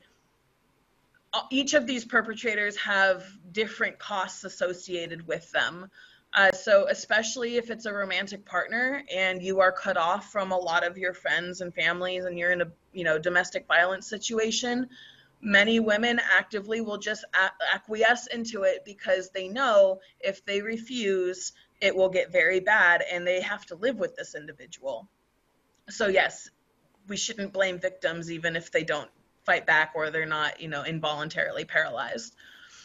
each 1.50 1.74
of 1.74 1.88
these 1.88 2.06
perpetrators 2.06 2.76
have 2.78 3.26
different 3.52 4.00
costs 4.00 4.44
associated 4.44 5.28
with 5.28 5.50
them. 5.52 5.90
Uh, 6.34 6.52
so 6.52 6.88
especially 6.90 7.58
if 7.58 7.70
it's 7.70 7.86
a 7.86 7.94
romantic 7.94 8.46
partner 8.46 9.04
and 9.14 9.42
you 9.42 9.60
are 9.60 9.72
cut 9.72 9.98
off 9.98 10.32
from 10.32 10.52
a 10.52 10.58
lot 10.58 10.86
of 10.86 10.98
your 10.98 11.14
friends 11.14 11.60
and 11.60 11.74
families 11.74 12.24
and 12.24 12.40
you're 12.40 12.52
in 12.52 12.62
a 12.62 12.72
you 12.94 13.04
know 13.04 13.18
domestic 13.18 13.68
violence 13.68 14.08
situation, 14.08 14.88
many 15.42 15.80
women 15.80 16.20
actively 16.38 16.80
will 16.80 16.98
just 16.98 17.26
acquiesce 17.74 18.28
into 18.28 18.64
it 18.64 18.86
because 18.86 19.30
they 19.32 19.48
know 19.48 20.00
if 20.22 20.46
they 20.46 20.62
refuse 20.62 21.52
it 21.82 21.96
will 21.96 22.10
get 22.10 22.32
very 22.32 22.60
bad 22.60 23.04
and 23.12 23.26
they 23.26 23.42
have 23.42 23.66
to 23.66 23.76
live 23.76 23.98
with 23.98 24.16
this 24.16 24.36
individual. 24.36 25.10
So, 25.90 26.08
yes, 26.08 26.50
we 27.08 27.18
shouldn't 27.18 27.52
blame 27.52 27.80
victims 27.80 28.32
even 28.32 28.56
if 28.56 28.72
they 28.72 28.84
don't 28.84 29.10
fight 29.46 29.66
back 29.66 29.92
or 29.96 30.10
they're 30.10 30.26
not, 30.26 30.62
you 30.62 30.68
know, 30.68 30.84
involuntarily 30.84 31.66
paralyzed. 31.66 32.36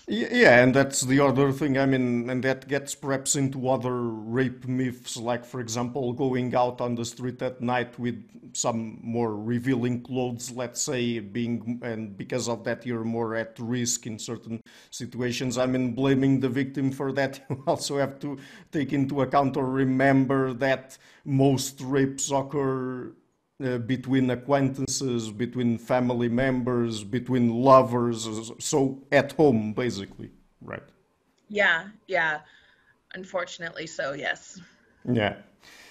Yeah, 0.08 0.62
and 0.62 0.72
that's 0.72 1.00
the 1.00 1.18
other 1.18 1.50
thing. 1.50 1.76
I 1.76 1.84
mean, 1.84 2.30
and 2.30 2.44
that 2.44 2.68
gets 2.68 2.94
perhaps 2.94 3.34
into 3.34 3.68
other 3.68 4.02
rape 4.02 4.64
myths, 4.64 5.16
like, 5.16 5.44
for 5.44 5.58
example, 5.60 6.12
going 6.12 6.54
out 6.54 6.80
on 6.80 6.94
the 6.94 7.04
street 7.04 7.42
at 7.42 7.60
night 7.60 7.98
with 7.98 8.22
some 8.52 9.00
more 9.02 9.36
revealing 9.36 10.02
clothes, 10.02 10.52
let's 10.52 10.80
say, 10.80 11.18
being, 11.18 11.80
and 11.82 12.16
because 12.16 12.48
of 12.48 12.62
that, 12.64 12.86
you're 12.86 13.02
more 13.02 13.34
at 13.34 13.58
risk 13.58 14.06
in 14.06 14.20
certain 14.20 14.60
situations. 14.92 15.58
I 15.58 15.66
mean, 15.66 15.92
blaming 15.92 16.38
the 16.38 16.50
victim 16.50 16.92
for 16.92 17.10
that, 17.12 17.40
you 17.50 17.64
also 17.66 17.98
have 17.98 18.20
to 18.20 18.38
take 18.70 18.92
into 18.92 19.22
account 19.22 19.56
or 19.56 19.66
remember 19.66 20.52
that 20.54 20.98
most 21.24 21.80
rapes 21.80 22.30
occur 22.30 23.12
uh, 23.64 23.78
between 23.78 24.30
acquaintances, 24.30 25.30
between 25.30 25.78
family 25.78 26.28
members, 26.28 27.02
between 27.02 27.50
lovers, 27.50 28.52
so 28.58 29.02
at 29.12 29.32
home, 29.32 29.72
basically, 29.72 30.30
right? 30.60 30.82
Yeah, 31.48 31.88
yeah. 32.06 32.40
Unfortunately, 33.14 33.86
so 33.86 34.12
yes. 34.12 34.60
Yeah. 35.10 35.36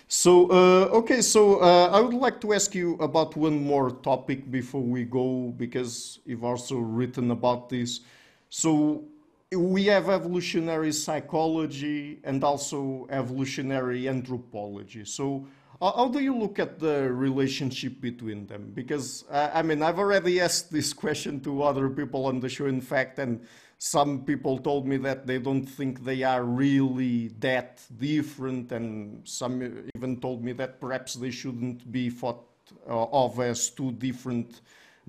So, 0.07 0.51
uh, 0.51 0.89
okay, 0.99 1.21
so 1.21 1.59
uh, 1.61 1.89
I 1.91 1.99
would 1.99 2.13
like 2.13 2.39
to 2.41 2.53
ask 2.53 2.75
you 2.75 2.93
about 2.95 3.35
one 3.35 3.63
more 3.63 3.89
topic 3.89 4.51
before 4.51 4.83
we 4.83 5.03
go, 5.03 5.51
because 5.57 6.19
you've 6.25 6.43
also 6.43 6.77
written 6.77 7.31
about 7.31 7.69
this. 7.69 8.01
So, 8.49 9.05
we 9.51 9.85
have 9.85 10.09
evolutionary 10.09 10.91
psychology 10.91 12.19
and 12.23 12.43
also 12.43 13.07
evolutionary 13.09 14.07
anthropology. 14.07 15.05
So, 15.05 15.47
how 15.81 16.07
do 16.07 16.19
you 16.19 16.35
look 16.35 16.59
at 16.59 16.79
the 16.79 17.11
relationship 17.11 17.99
between 18.01 18.47
them? 18.47 18.71
Because 18.73 19.25
I 19.31 19.61
mean, 19.61 19.81
I've 19.81 19.99
already 19.99 20.39
asked 20.39 20.71
this 20.71 20.93
question 20.93 21.39
to 21.41 21.63
other 21.63 21.89
people 21.89 22.25
on 22.25 22.39
the 22.39 22.49
show, 22.49 22.65
in 22.65 22.81
fact, 22.81 23.19
and 23.19 23.45
some 23.77 24.23
people 24.23 24.57
told 24.57 24.87
me 24.87 24.97
that 24.97 25.27
they 25.27 25.37
don't 25.37 25.65
think 25.65 26.03
they 26.03 26.23
are 26.23 26.43
really 26.43 27.29
that 27.39 27.81
different, 27.97 28.71
and 28.71 29.27
some 29.27 29.89
even 29.95 30.19
told 30.21 30.43
me 30.43 30.53
that 30.53 30.79
perhaps 30.79 31.15
they 31.15 31.31
shouldn't 31.31 31.91
be 31.91 32.09
thought 32.09 32.45
uh, 32.89 33.05
of 33.11 33.39
as 33.39 33.69
two 33.69 33.91
different 33.91 34.61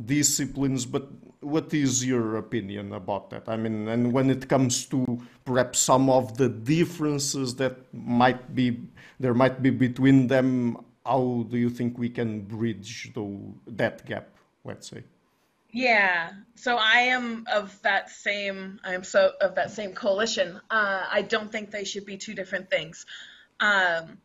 disciplines. 0.04 0.86
But 0.86 1.08
what 1.40 1.72
is 1.72 2.04
your 2.04 2.36
opinion 2.36 2.92
about 2.92 3.30
that? 3.30 3.48
I 3.48 3.56
mean, 3.56 3.88
and 3.88 4.12
when 4.12 4.30
it 4.30 4.48
comes 4.48 4.86
to 4.86 5.20
perhaps 5.44 5.78
some 5.78 6.10
of 6.10 6.36
the 6.36 6.48
differences 6.48 7.54
that 7.56 7.76
might 7.92 8.54
be 8.54 8.80
there 9.18 9.34
might 9.34 9.62
be 9.62 9.70
between 9.70 10.26
them, 10.26 10.76
how 11.04 11.46
do 11.48 11.56
you 11.56 11.70
think 11.70 11.98
we 11.98 12.08
can 12.08 12.42
bridge 12.42 13.12
the, 13.14 13.24
that 13.66 14.04
gap? 14.04 14.28
Let's 14.64 14.88
say. 14.88 15.04
Yeah. 15.70 16.32
So 16.54 16.76
I 16.76 17.00
am 17.00 17.44
of 17.52 17.80
that 17.82 18.10
same. 18.10 18.80
I 18.84 18.94
am 18.94 19.04
so 19.04 19.32
of 19.40 19.54
that 19.54 19.70
same 19.70 19.92
coalition. 19.92 20.60
Uh, 20.70 21.04
I 21.10 21.22
don't 21.22 21.50
think 21.50 21.70
they 21.70 21.84
should 21.84 22.06
be 22.06 22.16
two 22.16 22.34
different 22.34 22.70
things. 22.70 23.06
Um, 23.60 24.18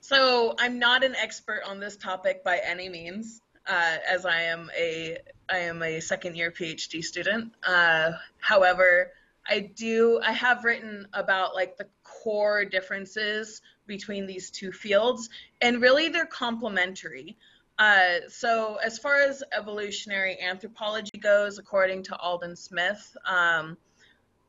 so 0.00 0.54
I'm 0.58 0.78
not 0.78 1.02
an 1.02 1.14
expert 1.16 1.62
on 1.66 1.80
this 1.80 1.96
topic 1.96 2.44
by 2.44 2.58
any 2.58 2.88
means 2.88 3.40
uh, 3.66 3.96
as 4.08 4.26
I 4.26 4.42
am 4.42 4.70
a 4.76 5.18
I 5.48 5.58
am 5.58 5.82
a 5.82 6.00
second 6.00 6.36
year 6.36 6.50
PhD 6.50 7.02
student. 7.04 7.52
Uh, 7.66 8.12
however, 8.38 9.12
I 9.46 9.70
do 9.74 10.20
I 10.22 10.32
have 10.32 10.64
written 10.64 11.06
about 11.12 11.54
like 11.54 11.76
the 11.76 11.86
core 12.02 12.64
differences 12.64 13.60
between 13.86 14.26
these 14.26 14.50
two 14.50 14.72
fields, 14.72 15.28
and 15.60 15.82
really 15.82 16.08
they're 16.08 16.26
complementary. 16.26 17.36
Uh, 17.78 18.20
so 18.28 18.76
as 18.76 18.98
far 18.98 19.16
as 19.16 19.42
evolutionary 19.52 20.40
anthropology 20.40 21.18
goes, 21.18 21.58
according 21.58 22.04
to 22.04 22.16
Alden 22.16 22.54
Smith, 22.54 23.16
um, 23.26 23.76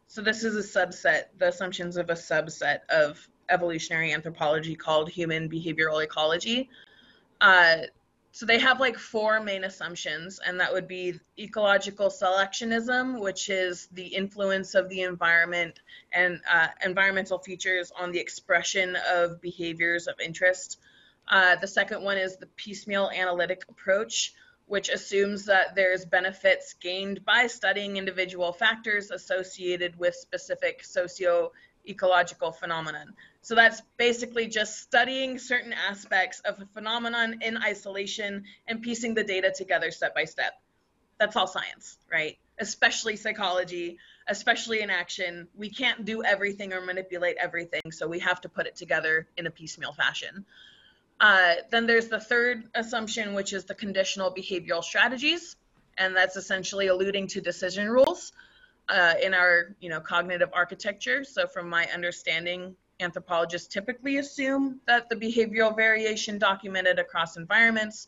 so 0.07 0.21
this 0.21 0.43
is 0.43 0.55
a 0.55 0.79
subset, 0.79 1.23
the 1.37 1.47
assumptions 1.47 1.97
of 1.97 2.09
a 2.09 2.13
subset 2.13 2.81
of 2.89 3.27
evolutionary 3.49 4.13
anthropology 4.13 4.75
called 4.75 5.09
human 5.09 5.49
behavioral 5.49 6.03
ecology. 6.03 6.69
Uh, 7.41 7.77
so 8.35 8.45
they 8.45 8.59
have 8.59 8.81
like 8.81 8.97
four 8.97 9.39
main 9.39 9.63
assumptions, 9.63 10.41
and 10.45 10.59
that 10.59 10.73
would 10.73 10.89
be 10.89 11.17
ecological 11.39 12.09
selectionism, 12.09 13.21
which 13.21 13.47
is 13.47 13.87
the 13.93 14.07
influence 14.07 14.75
of 14.75 14.89
the 14.89 15.03
environment 15.03 15.79
and 16.11 16.41
uh, 16.51 16.67
environmental 16.83 17.39
features 17.39 17.93
on 17.97 18.11
the 18.11 18.19
expression 18.19 18.97
of 19.09 19.39
behaviors 19.39 20.07
of 20.07 20.19
interest. 20.19 20.81
Uh, 21.29 21.55
the 21.55 21.67
second 21.67 22.03
one 22.03 22.17
is 22.17 22.35
the 22.35 22.47
piecemeal 22.57 23.09
analytic 23.15 23.63
approach, 23.69 24.33
which 24.65 24.89
assumes 24.89 25.45
that 25.45 25.73
there's 25.73 26.03
benefits 26.03 26.73
gained 26.73 27.23
by 27.23 27.47
studying 27.47 27.95
individual 27.95 28.51
factors 28.51 29.11
associated 29.11 29.97
with 29.97 30.13
specific 30.13 30.83
socio 30.83 31.53
ecological 31.87 32.51
phenomenon. 32.51 33.13
So 33.41 33.55
that's 33.55 33.81
basically 33.97 34.47
just 34.47 34.81
studying 34.81 35.37
certain 35.37 35.73
aspects 35.73 36.39
of 36.41 36.59
a 36.59 36.65
phenomenon 36.65 37.39
in 37.41 37.57
isolation 37.57 38.43
and 38.67 38.81
piecing 38.81 39.13
the 39.13 39.23
data 39.23 39.53
together 39.55 39.91
step 39.91 40.15
by 40.15 40.25
step. 40.25 40.53
That's 41.19 41.35
all 41.35 41.47
science, 41.47 41.97
right? 42.11 42.37
Especially 42.59 43.15
psychology, 43.15 43.97
especially 44.27 44.81
in 44.81 44.89
action. 44.89 45.47
We 45.55 45.69
can't 45.69 46.05
do 46.05 46.23
everything 46.23 46.73
or 46.73 46.81
manipulate 46.81 47.37
everything, 47.37 47.91
so 47.91 48.07
we 48.07 48.19
have 48.19 48.41
to 48.41 48.49
put 48.49 48.65
it 48.67 48.75
together 48.75 49.27
in 49.37 49.47
a 49.47 49.51
piecemeal 49.51 49.93
fashion. 49.93 50.45
Uh, 51.19 51.55
then 51.71 51.87
there's 51.87 52.07
the 52.07 52.19
third 52.19 52.63
assumption, 52.75 53.33
which 53.33 53.53
is 53.53 53.65
the 53.65 53.75
conditional 53.75 54.33
behavioral 54.33 54.83
strategies, 54.83 55.55
and 55.97 56.15
that's 56.15 56.35
essentially 56.35 56.87
alluding 56.87 57.27
to 57.27 57.41
decision 57.41 57.89
rules 57.89 58.33
uh, 58.89 59.13
in 59.21 59.33
our, 59.33 59.75
you 59.79 59.89
know, 59.89 59.99
cognitive 59.99 60.49
architecture. 60.53 61.23
So, 61.23 61.47
from 61.47 61.69
my 61.69 61.87
understanding, 61.93 62.75
anthropologists 62.99 63.67
typically 63.67 64.17
assume 64.17 64.79
that 64.87 65.09
the 65.09 65.15
behavioral 65.15 65.75
variation 65.75 66.37
documented 66.37 66.99
across 66.99 67.37
environments 67.37 68.07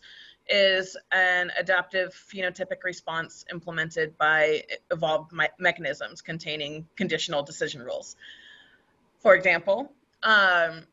is 0.50 0.96
an 1.12 1.52
adaptive 1.60 2.14
phenotypic 2.14 2.84
response 2.84 3.44
implemented 3.52 4.18
by 4.18 4.64
evolved 4.92 5.34
me- 5.34 5.48
mechanisms 5.60 6.22
containing 6.22 6.88
conditional 6.96 7.44
decision 7.44 7.82
rules. 7.82 8.16
For 9.20 9.36
example, 9.36 9.92
um, 10.24 10.84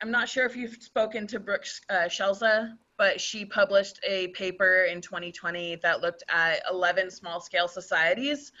I'm 0.00 0.10
not 0.10 0.28
sure 0.28 0.46
if 0.46 0.54
you've 0.54 0.80
spoken 0.82 1.26
to 1.28 1.40
Brooke 1.40 1.66
uh, 1.88 2.04
Scelza, 2.04 2.76
but 2.96 3.20
she 3.20 3.44
published 3.44 3.98
a 4.04 4.28
paper 4.28 4.86
in 4.90 5.00
2020 5.00 5.76
that 5.76 6.00
looked 6.00 6.22
at 6.28 6.62
11 6.70 7.10
small 7.10 7.40
scale 7.40 7.68
societies 7.68 8.52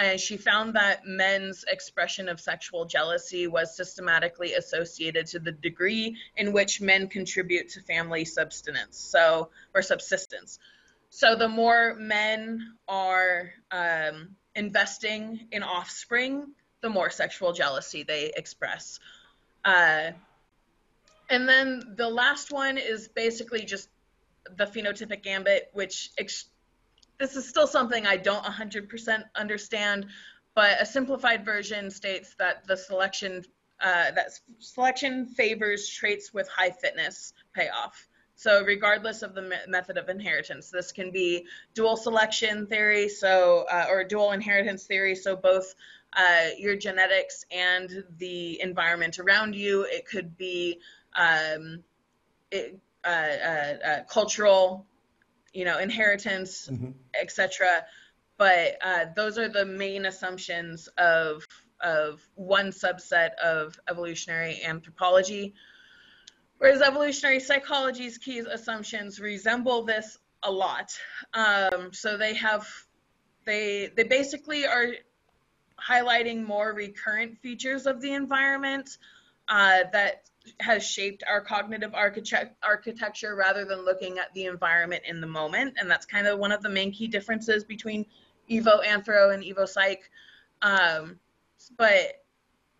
and 0.00 0.18
she 0.18 0.36
found 0.36 0.74
that 0.74 1.06
men's 1.06 1.64
expression 1.68 2.28
of 2.28 2.40
sexual 2.40 2.86
jealousy 2.86 3.46
was 3.46 3.76
systematically 3.76 4.54
associated 4.54 5.26
to 5.26 5.38
the 5.38 5.52
degree 5.52 6.16
in 6.36 6.52
which 6.52 6.80
men 6.80 7.06
contribute 7.08 7.68
to 7.68 7.82
family 7.82 8.24
subsistence 8.24 8.98
so 8.98 9.50
or 9.74 9.82
subsistence. 9.82 10.58
So 11.10 11.36
the 11.36 11.48
more 11.48 11.94
men 11.96 12.74
are 12.88 13.52
um, 13.70 14.36
investing 14.54 15.48
in 15.52 15.62
offspring 15.62 16.52
the 16.80 16.88
more 16.88 17.10
sexual 17.10 17.52
jealousy 17.52 18.02
they 18.02 18.32
express. 18.34 19.00
Uh, 19.64 20.12
and 21.28 21.48
then 21.48 21.94
the 21.96 22.08
last 22.08 22.52
one 22.52 22.78
is 22.78 23.08
basically 23.08 23.64
just 23.64 23.88
the 24.56 24.64
phenotypic 24.64 25.22
gambit 25.22 25.68
which 25.74 26.10
ex- 26.18 26.49
this 27.20 27.36
is 27.36 27.46
still 27.48 27.66
something 27.66 28.06
I 28.06 28.16
don't 28.16 28.44
100% 28.44 29.24
understand, 29.36 30.06
but 30.54 30.80
a 30.80 30.86
simplified 30.86 31.44
version 31.44 31.90
states 31.90 32.34
that 32.38 32.66
the 32.66 32.76
selection 32.76 33.44
uh, 33.82 34.10
that 34.10 34.38
selection 34.58 35.24
favors 35.24 35.88
traits 35.88 36.34
with 36.34 36.46
high 36.48 36.70
fitness 36.70 37.32
payoff. 37.54 38.08
So 38.34 38.62
regardless 38.64 39.22
of 39.22 39.34
the 39.34 39.42
me- 39.42 39.56
method 39.68 39.96
of 39.96 40.10
inheritance, 40.10 40.70
this 40.70 40.92
can 40.92 41.10
be 41.10 41.46
dual 41.74 41.96
selection 41.96 42.66
theory, 42.66 43.08
so 43.08 43.66
uh, 43.70 43.86
or 43.88 44.04
dual 44.04 44.32
inheritance 44.32 44.84
theory. 44.84 45.14
So 45.14 45.34
both 45.36 45.74
uh, 46.12 46.48
your 46.58 46.76
genetics 46.76 47.44
and 47.50 48.04
the 48.18 48.60
environment 48.60 49.18
around 49.18 49.54
you. 49.54 49.86
It 49.88 50.06
could 50.06 50.36
be 50.36 50.80
um, 51.14 51.82
it, 52.50 52.78
uh, 53.04 53.08
uh, 53.08 53.88
uh, 53.88 54.02
cultural 54.04 54.86
you 55.52 55.64
know, 55.64 55.78
inheritance, 55.78 56.68
mm-hmm. 56.70 56.90
etc. 57.20 57.84
But 58.38 58.76
uh, 58.82 59.06
those 59.14 59.38
are 59.38 59.48
the 59.48 59.66
main 59.66 60.06
assumptions 60.06 60.88
of 60.98 61.46
of 61.80 62.20
one 62.34 62.70
subset 62.70 63.34
of 63.36 63.78
evolutionary 63.88 64.62
anthropology. 64.62 65.54
Whereas 66.58 66.82
evolutionary 66.82 67.40
psychology's 67.40 68.18
key 68.18 68.40
assumptions 68.40 69.18
resemble 69.18 69.82
this 69.84 70.18
a 70.42 70.50
lot. 70.50 70.92
Um, 71.32 71.92
so 71.92 72.16
they 72.16 72.34
have 72.34 72.68
they 73.46 73.90
they 73.96 74.04
basically 74.04 74.66
are 74.66 74.92
highlighting 75.80 76.44
more 76.44 76.72
recurrent 76.72 77.38
features 77.38 77.86
of 77.86 78.00
the 78.00 78.12
environment 78.12 78.98
uh, 79.48 79.84
that 79.92 80.29
has 80.60 80.84
shaped 80.86 81.22
our 81.28 81.40
cognitive 81.40 81.94
architect- 81.94 82.56
architecture 82.62 83.34
rather 83.34 83.64
than 83.64 83.84
looking 83.84 84.18
at 84.18 84.32
the 84.34 84.46
environment 84.46 85.02
in 85.06 85.20
the 85.20 85.26
moment. 85.26 85.74
And 85.78 85.90
that's 85.90 86.06
kind 86.06 86.26
of 86.26 86.38
one 86.38 86.52
of 86.52 86.62
the 86.62 86.68
main 86.68 86.92
key 86.92 87.08
differences 87.08 87.64
between 87.64 88.06
Evo 88.50 88.84
Anthro 88.84 89.34
and 89.34 89.42
Evo 89.42 89.68
Psych. 89.68 90.10
Um, 90.62 91.18
but 91.76 92.24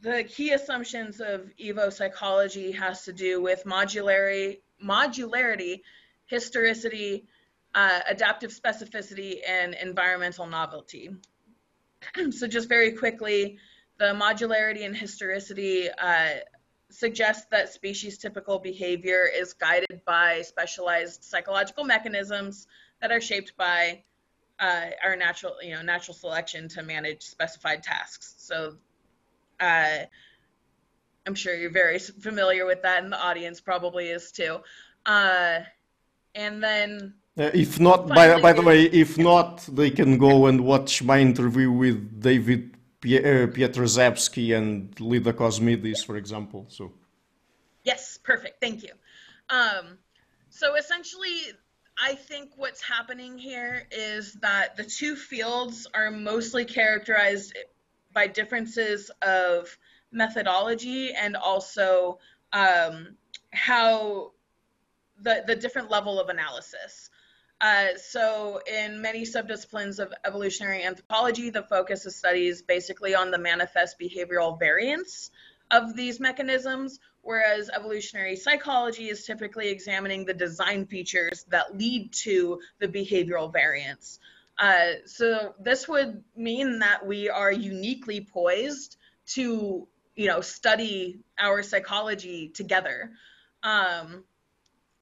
the 0.00 0.24
key 0.24 0.52
assumptions 0.52 1.20
of 1.20 1.50
Evo 1.62 1.92
psychology 1.92 2.72
has 2.72 3.04
to 3.04 3.12
do 3.12 3.42
with 3.42 3.64
modularity, 3.64 4.60
modularity, 4.82 5.82
historicity, 6.26 7.26
uh, 7.74 8.00
adaptive 8.08 8.50
specificity, 8.50 9.38
and 9.46 9.74
environmental 9.74 10.46
novelty. 10.46 11.10
so 12.30 12.46
just 12.46 12.68
very 12.68 12.92
quickly, 12.92 13.58
the 13.98 14.06
modularity 14.06 14.86
and 14.86 14.96
historicity 14.96 15.90
uh, 15.90 16.30
suggests 16.90 17.46
that 17.50 17.72
species 17.72 18.18
typical 18.18 18.58
behavior 18.58 19.28
is 19.32 19.52
guided 19.52 20.00
by 20.04 20.42
specialized 20.42 21.24
psychological 21.24 21.84
mechanisms 21.84 22.66
that 23.00 23.10
are 23.10 23.20
shaped 23.20 23.56
by 23.56 24.02
uh, 24.58 24.86
our 25.02 25.16
natural, 25.16 25.54
you 25.62 25.74
know, 25.74 25.82
natural 25.82 26.14
selection 26.14 26.68
to 26.68 26.82
manage 26.82 27.22
specified 27.22 27.82
tasks. 27.82 28.34
So 28.38 28.76
uh, 29.58 29.98
I'm 31.26 31.34
sure 31.34 31.54
you're 31.54 31.70
very 31.70 31.98
familiar 31.98 32.66
with 32.66 32.82
that, 32.82 33.02
and 33.02 33.12
the 33.12 33.20
audience 33.20 33.60
probably 33.60 34.08
is 34.08 34.32
too. 34.32 34.58
Uh, 35.06 35.60
and 36.34 36.62
then 36.62 37.14
uh, 37.38 37.50
if 37.54 37.80
not, 37.80 38.08
by, 38.08 38.40
by 38.40 38.52
the 38.52 38.62
way, 38.62 38.82
if 38.84 39.16
not, 39.16 39.60
they 39.72 39.90
can 39.90 40.18
go 40.18 40.46
and 40.46 40.62
watch 40.62 41.02
my 41.02 41.20
interview 41.20 41.70
with 41.70 42.20
David 42.20 42.76
uh, 43.04 43.46
Pietraszewski 43.48 44.56
and 44.56 44.98
Leda 45.00 45.32
Cosmides, 45.32 46.04
for 46.04 46.16
example. 46.16 46.66
So. 46.68 46.92
Yes, 47.84 48.18
perfect. 48.22 48.60
Thank 48.60 48.82
you. 48.82 48.92
Um, 49.48 49.98
so 50.50 50.76
essentially, 50.76 51.40
I 52.02 52.14
think 52.14 52.52
what's 52.56 52.82
happening 52.82 53.38
here 53.38 53.86
is 53.90 54.34
that 54.34 54.76
the 54.76 54.84
two 54.84 55.16
fields 55.16 55.86
are 55.94 56.10
mostly 56.10 56.64
characterized 56.64 57.56
by 58.12 58.26
differences 58.26 59.10
of 59.22 59.76
methodology 60.12 61.12
and 61.12 61.36
also 61.36 62.18
um, 62.52 63.16
how 63.52 64.32
the, 65.22 65.44
the 65.46 65.54
different 65.54 65.90
level 65.90 66.18
of 66.18 66.28
analysis. 66.28 67.10
Uh, 67.60 67.88
so, 67.96 68.58
in 68.66 69.02
many 69.02 69.22
subdisciplines 69.22 69.98
of 69.98 70.12
evolutionary 70.24 70.82
anthropology, 70.82 71.50
the 71.50 71.62
focus 71.62 72.06
of 72.06 72.12
studies 72.12 72.62
basically 72.62 73.14
on 73.14 73.30
the 73.30 73.38
manifest 73.38 74.00
behavioral 74.00 74.58
variance 74.58 75.30
of 75.70 75.94
these 75.94 76.18
mechanisms, 76.18 76.98
whereas 77.20 77.68
evolutionary 77.68 78.36
psychology 78.36 79.10
is 79.10 79.26
typically 79.26 79.68
examining 79.68 80.24
the 80.24 80.32
design 80.32 80.86
features 80.86 81.44
that 81.50 81.76
lead 81.76 82.10
to 82.14 82.60
the 82.78 82.88
behavioral 82.88 83.52
variance. 83.52 84.18
Uh, 84.58 84.92
so, 85.04 85.54
this 85.60 85.86
would 85.86 86.24
mean 86.34 86.78
that 86.78 87.06
we 87.06 87.28
are 87.28 87.52
uniquely 87.52 88.22
poised 88.22 88.96
to, 89.26 89.86
you 90.16 90.26
know, 90.26 90.40
study 90.40 91.20
our 91.38 91.62
psychology 91.62 92.48
together. 92.48 93.10
Um, 93.62 94.24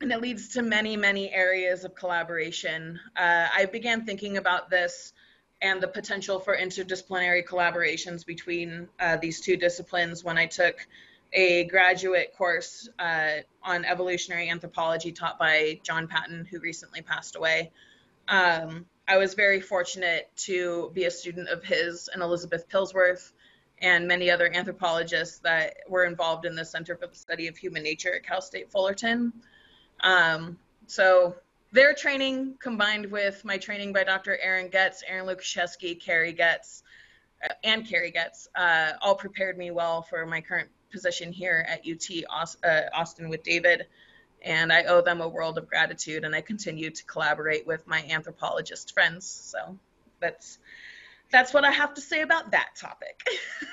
and 0.00 0.12
it 0.12 0.20
leads 0.20 0.48
to 0.50 0.62
many, 0.62 0.96
many 0.96 1.32
areas 1.32 1.84
of 1.84 1.94
collaboration. 1.94 3.00
Uh, 3.16 3.48
I 3.52 3.64
began 3.66 4.04
thinking 4.04 4.36
about 4.36 4.70
this 4.70 5.12
and 5.60 5.80
the 5.80 5.88
potential 5.88 6.38
for 6.38 6.56
interdisciplinary 6.56 7.44
collaborations 7.44 8.24
between 8.24 8.88
uh, 9.00 9.16
these 9.16 9.40
two 9.40 9.56
disciplines 9.56 10.22
when 10.22 10.38
I 10.38 10.46
took 10.46 10.86
a 11.32 11.64
graduate 11.64 12.32
course 12.38 12.88
uh, 13.00 13.38
on 13.62 13.84
evolutionary 13.84 14.48
anthropology 14.48 15.10
taught 15.10 15.38
by 15.38 15.80
John 15.82 16.06
Patton, 16.06 16.46
who 16.48 16.60
recently 16.60 17.02
passed 17.02 17.34
away. 17.34 17.72
Um, 18.28 18.86
I 19.08 19.16
was 19.16 19.34
very 19.34 19.60
fortunate 19.60 20.30
to 20.36 20.92
be 20.94 21.04
a 21.06 21.10
student 21.10 21.48
of 21.48 21.64
his 21.64 22.08
and 22.08 22.22
Elizabeth 22.22 22.68
Pillsworth 22.68 23.32
and 23.80 24.06
many 24.06 24.30
other 24.30 24.50
anthropologists 24.54 25.40
that 25.40 25.78
were 25.88 26.04
involved 26.04 26.44
in 26.44 26.54
the 26.54 26.64
Center 26.64 26.94
for 26.94 27.08
the 27.08 27.16
Study 27.16 27.48
of 27.48 27.56
Human 27.56 27.82
Nature 27.82 28.14
at 28.14 28.22
Cal 28.22 28.40
State 28.40 28.70
Fullerton. 28.70 29.32
Um, 30.00 30.58
so 30.86 31.36
their 31.72 31.94
training 31.94 32.54
combined 32.60 33.06
with 33.06 33.44
my 33.44 33.58
training 33.58 33.92
by 33.92 34.04
Dr. 34.04 34.38
Aaron 34.40 34.68
Goetz, 34.68 35.02
Aaron 35.06 35.26
Lukaszewski, 35.26 36.00
Cari 36.00 36.32
Goetz, 36.32 36.82
uh, 37.44 37.52
and 37.64 37.88
Cari 37.88 38.10
Goetz, 38.10 38.48
uh, 38.56 38.92
all 39.02 39.14
prepared 39.14 39.58
me 39.58 39.70
well 39.70 40.02
for 40.02 40.24
my 40.26 40.40
current 40.40 40.70
position 40.90 41.32
here 41.32 41.66
at 41.68 41.80
UT 41.86 42.24
uh, 42.64 42.80
Austin 42.94 43.28
with 43.28 43.42
David. 43.42 43.86
And 44.42 44.72
I 44.72 44.84
owe 44.84 45.02
them 45.02 45.20
a 45.20 45.28
world 45.28 45.58
of 45.58 45.68
gratitude, 45.68 46.24
and 46.24 46.34
I 46.34 46.40
continue 46.40 46.90
to 46.90 47.04
collaborate 47.04 47.66
with 47.66 47.86
my 47.86 48.04
anthropologist 48.08 48.94
friends. 48.94 49.26
So 49.26 49.76
that's 50.20 50.58
that's 51.30 51.52
what 51.52 51.64
I 51.64 51.70
have 51.70 51.92
to 51.94 52.00
say 52.00 52.22
about 52.22 52.52
that 52.52 52.68
topic. 52.76 53.20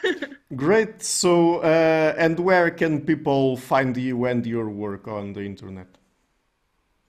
Great. 0.55 1.01
So, 1.01 1.59
uh, 1.59 2.13
and 2.17 2.37
where 2.39 2.69
can 2.71 3.01
people 3.01 3.57
find 3.57 3.95
you 3.95 4.25
and 4.25 4.45
your 4.45 4.69
work 4.69 5.07
on 5.07 5.33
the 5.33 5.41
internet? 5.41 5.87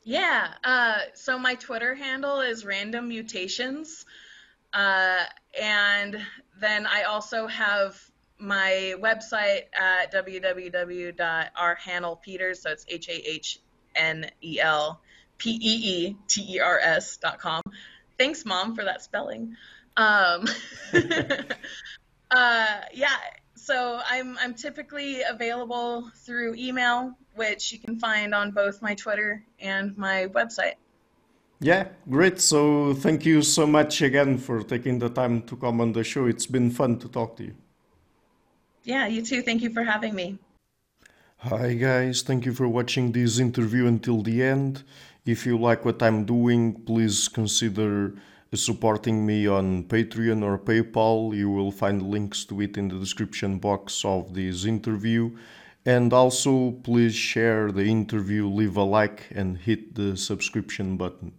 Yeah. 0.07 0.49
Uh, 0.63 0.99
so 1.15 1.37
my 1.37 1.57
Twitter 1.57 1.97
handle 1.97 2.41
is 2.41 2.65
random 2.65 3.09
mutations. 3.09 4.07
Uh, 4.73 5.25
and 5.61 6.25
then 6.61 6.87
I 6.87 7.03
also 7.03 7.49
have 7.49 8.01
my 8.39 8.95
website 9.01 9.63
at 9.75 10.13
www.rhahnelpeeters, 10.13 12.57
so 12.59 12.71
it's 12.71 12.87
H 12.89 13.09
A 13.09 13.29
H 13.29 13.59
N 13.97 14.31
E 14.45 14.61
L 14.61 15.01
P 15.39 15.51
E 15.51 15.59
E 15.61 16.17
T 16.29 16.55
E 16.55 16.61
R 16.61 16.79
S 16.79 17.17
dot 17.17 17.41
com. 17.41 17.63
Thanks, 18.17 18.45
Mom, 18.45 18.77
for 18.77 18.85
that 18.85 19.03
spelling. 19.03 19.57
Um, 19.97 20.47
uh, 22.31 22.77
yeah, 22.95 23.17
so 23.67 24.01
I'm 24.09 24.39
I'm 24.39 24.55
typically 24.55 25.23
available 25.23 26.09
through 26.25 26.55
email, 26.55 27.13
which 27.35 27.73
you 27.73 27.79
can 27.81 27.99
find 27.99 28.33
on 28.33 28.53
both 28.53 28.81
my 28.81 28.95
Twitter 28.95 29.43
and 29.59 29.97
my 29.99 30.29
website. 30.39 30.79
Yeah, 31.59 31.89
great. 32.09 32.41
So 32.41 32.95
thank 32.95 33.27
you 33.27 33.43
so 33.43 33.67
much 33.67 34.03
again 34.03 34.39
for 34.39 34.63
taking 34.63 35.01
the 35.01 35.09
time 35.09 35.43
to 35.43 35.57
come 35.57 35.81
on 35.81 35.93
the 35.93 36.05
show. 36.05 36.27
It's 36.27 36.47
been 36.47 36.71
fun 36.71 36.99
to 37.01 37.09
talk 37.09 37.37
to 37.39 37.45
you. 37.45 37.55
Yeah, 38.85 39.09
you 39.09 39.21
too. 39.23 39.43
Thank 39.43 39.63
you 39.63 39.71
for 39.71 39.83
having 39.83 40.15
me. 40.15 40.39
Hi 41.39 41.75
guys, 41.75 42.23
thank 42.23 42.47
you 42.47 42.55
for 42.55 42.67
watching 42.67 43.13
this 43.13 43.39
interview 43.39 43.87
until 43.87 44.23
the 44.23 44.43
end. 44.43 44.85
If 45.27 45.45
you 45.45 45.59
like 45.59 45.85
what 45.85 46.03
I'm 46.03 46.25
doing, 46.25 46.73
please 46.73 47.29
consider 47.29 48.15
supporting 48.55 49.27
me 49.27 49.47
on 49.47 49.85
Patreon 49.85 50.43
or 50.43 50.59
PayPal. 50.59 51.35
You 51.35 51.51
will 51.51 51.71
find 51.71 52.03
links 52.03 52.45
to 52.47 52.61
it 52.61 52.77
in 52.77 52.89
the 52.89 52.99
description 52.99 53.59
box 53.59 54.05
of 54.05 54.35
this 54.35 54.65
interview. 54.65 55.37
And 55.85 56.13
also, 56.13 56.73
please 56.83 57.15
share 57.15 57.71
the 57.71 57.85
interview, 57.85 58.49
leave 58.49 58.77
a 58.77 58.83
like, 58.83 59.29
and 59.35 59.57
hit 59.57 59.95
the 59.95 60.17
subscription 60.17 60.97
button. 60.97 61.33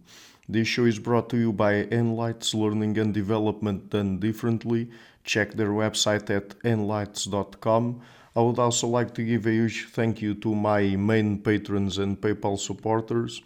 This 0.48 0.66
show 0.66 0.86
is 0.86 0.98
brought 0.98 1.28
to 1.30 1.36
you 1.36 1.52
by 1.52 1.84
Enlites 1.84 2.54
Learning 2.54 2.96
and 2.96 3.12
Development 3.12 3.90
Done 3.90 4.18
Differently. 4.18 4.90
Check 5.22 5.52
their 5.52 5.68
website 5.68 6.30
at 6.30 6.58
enlites.com. 6.60 8.00
I 8.34 8.40
would 8.40 8.58
also 8.58 8.86
like 8.86 9.12
to 9.14 9.22
give 9.22 9.46
a 9.46 9.50
huge 9.50 9.88
thank 9.90 10.22
you 10.22 10.34
to 10.36 10.54
my 10.54 10.96
main 10.96 11.42
patrons 11.42 11.98
and 11.98 12.18
PayPal 12.18 12.58
supporters. 12.58 13.42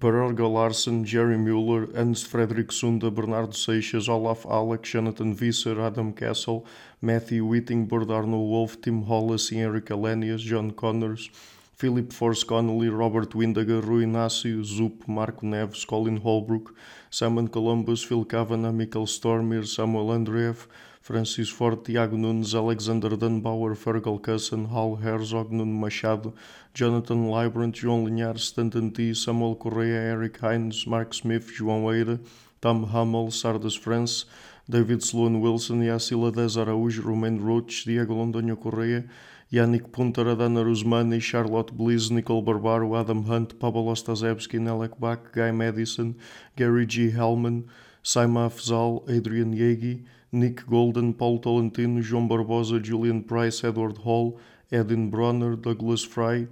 Per 0.00 0.32
Larsen, 0.48 1.04
Jerry 1.04 1.36
Mueller, 1.36 1.86
Ernst 1.94 2.26
Frederick 2.26 2.72
Sunda, 2.72 3.10
Bernardo 3.10 3.52
Seixas, 3.52 4.08
Olaf 4.08 4.46
Alex, 4.46 4.88
Jonathan 4.88 5.34
Visser, 5.34 5.78
Adam 5.80 6.14
Castle, 6.14 6.64
Matthew 7.02 7.44
Whitting, 7.44 7.90
Arno 7.92 8.38
Wolf, 8.38 8.80
Tim 8.80 9.02
Hollis, 9.02 9.52
Eric 9.52 9.90
Alenius, 9.90 10.40
John 10.40 10.70
Connors, 10.70 11.28
Philip 11.74 12.10
Force 12.10 12.42
Connolly, 12.42 12.88
Robert 12.88 13.34
Windager, 13.34 13.84
Rui 13.84 14.04
Inácio, 14.04 14.62
Zup, 14.62 15.06
Marco 15.06 15.44
Neves, 15.44 15.86
Colin 15.86 16.16
Holbrook, 16.16 16.74
Simon 17.10 17.48
Columbus, 17.48 18.02
Phil 18.02 18.24
Kavanagh, 18.24 18.72
Michael 18.72 19.06
Stormir, 19.06 19.66
Samuel 19.66 20.06
Andreev, 20.06 20.68
Francis 21.02 21.48
Ford, 21.48 21.84
Tiago 21.84 22.16
Nunes, 22.16 22.54
Alexander 22.54 23.16
Dunbauer, 23.16 23.74
Fergal 23.74 24.22
Cusson, 24.22 24.66
Hal 24.66 24.94
Herzog, 24.94 25.50
Nuno 25.50 25.72
Machado, 25.72 26.32
Jonathan 26.74 27.28
Librant, 27.28 27.74
João 27.74 28.04
Linhares, 28.06 28.46
Stanton 28.46 28.88
T, 28.88 29.12
Samuel 29.12 29.56
Correa, 29.56 30.00
Eric 30.00 30.38
Hines, 30.38 30.86
Mark 30.86 31.12
Smith, 31.12 31.50
João 31.58 31.92
Eira, 31.92 32.20
Tom 32.60 32.84
Hummel, 32.84 33.32
Sardas 33.32 33.76
France, 33.76 34.26
David 34.70 35.02
Sloan 35.02 35.40
Wilson, 35.40 35.80
Yacila 35.82 36.30
Dez 36.30 36.56
Araújo, 36.56 37.02
Romain 37.04 37.40
Roach, 37.40 37.84
Diego 37.84 38.14
Londonho 38.14 38.56
Correa, 38.56 39.04
Yannick 39.52 39.90
Punter, 39.90 40.28
Adana 40.28 40.62
Rusmani, 40.62 41.20
Charlotte 41.20 41.76
Bliss, 41.76 42.12
Nicole 42.12 42.42
Barbaro, 42.42 42.94
Adam 42.94 43.24
Hunt, 43.24 43.58
Pablo 43.58 43.92
Ostazewski, 43.92 44.60
Nelek 44.60 45.00
Bach, 45.00 45.32
Guy 45.32 45.50
Madison, 45.50 46.14
Gary 46.54 46.86
G. 46.86 47.10
Hellman, 47.10 47.64
Saima 48.04 48.46
Afzal, 48.46 49.02
Adrian 49.10 49.52
Yegi, 49.52 50.04
Nick 50.32 50.64
Golden, 50.66 51.12
Paulo 51.12 51.38
Tolentino, 51.38 52.00
João 52.00 52.26
Barbosa, 52.26 52.80
Julian 52.80 53.20
Price, 53.20 53.62
Edward 53.62 53.98
Hall, 53.98 54.38
Edin 54.70 55.10
Bronner, 55.10 55.54
Douglas 55.56 56.02
Fry, 56.02 56.48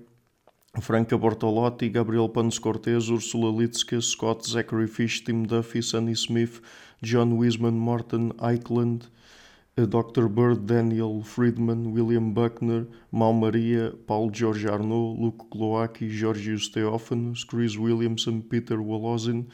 Franca 0.78 1.16
Bortolotti, 1.16 1.88
Gabriel 1.90 2.28
Panos 2.28 2.58
Cortez, 2.60 3.08
Ursula 3.08 3.50
Litska, 3.50 4.02
Scott, 4.02 4.46
Zachary 4.46 4.86
Fish, 4.86 5.24
Tim 5.24 5.46
Duffy, 5.46 5.80
Sonny 5.80 6.14
Smith, 6.14 6.60
John 7.02 7.38
Wiseman, 7.38 7.78
Morton 7.78 8.32
Eichland, 8.34 9.08
uh, 9.78 9.86
Dr. 9.86 10.28
Bird, 10.28 10.66
Daniel 10.66 11.22
Friedman, 11.22 11.92
William 11.92 12.34
Buckner, 12.34 12.86
Mal 13.10 13.32
Maria, 13.32 13.92
Paul 14.06 14.28
George 14.28 14.66
Arnaud, 14.66 15.16
Luke 15.18 15.48
Gloaki, 15.50 16.10
Georgios 16.10 16.68
Theophanos, 16.68 17.46
Chris 17.46 17.78
Williamson, 17.78 18.42
Peter 18.42 18.76
Wolozin, 18.76 19.46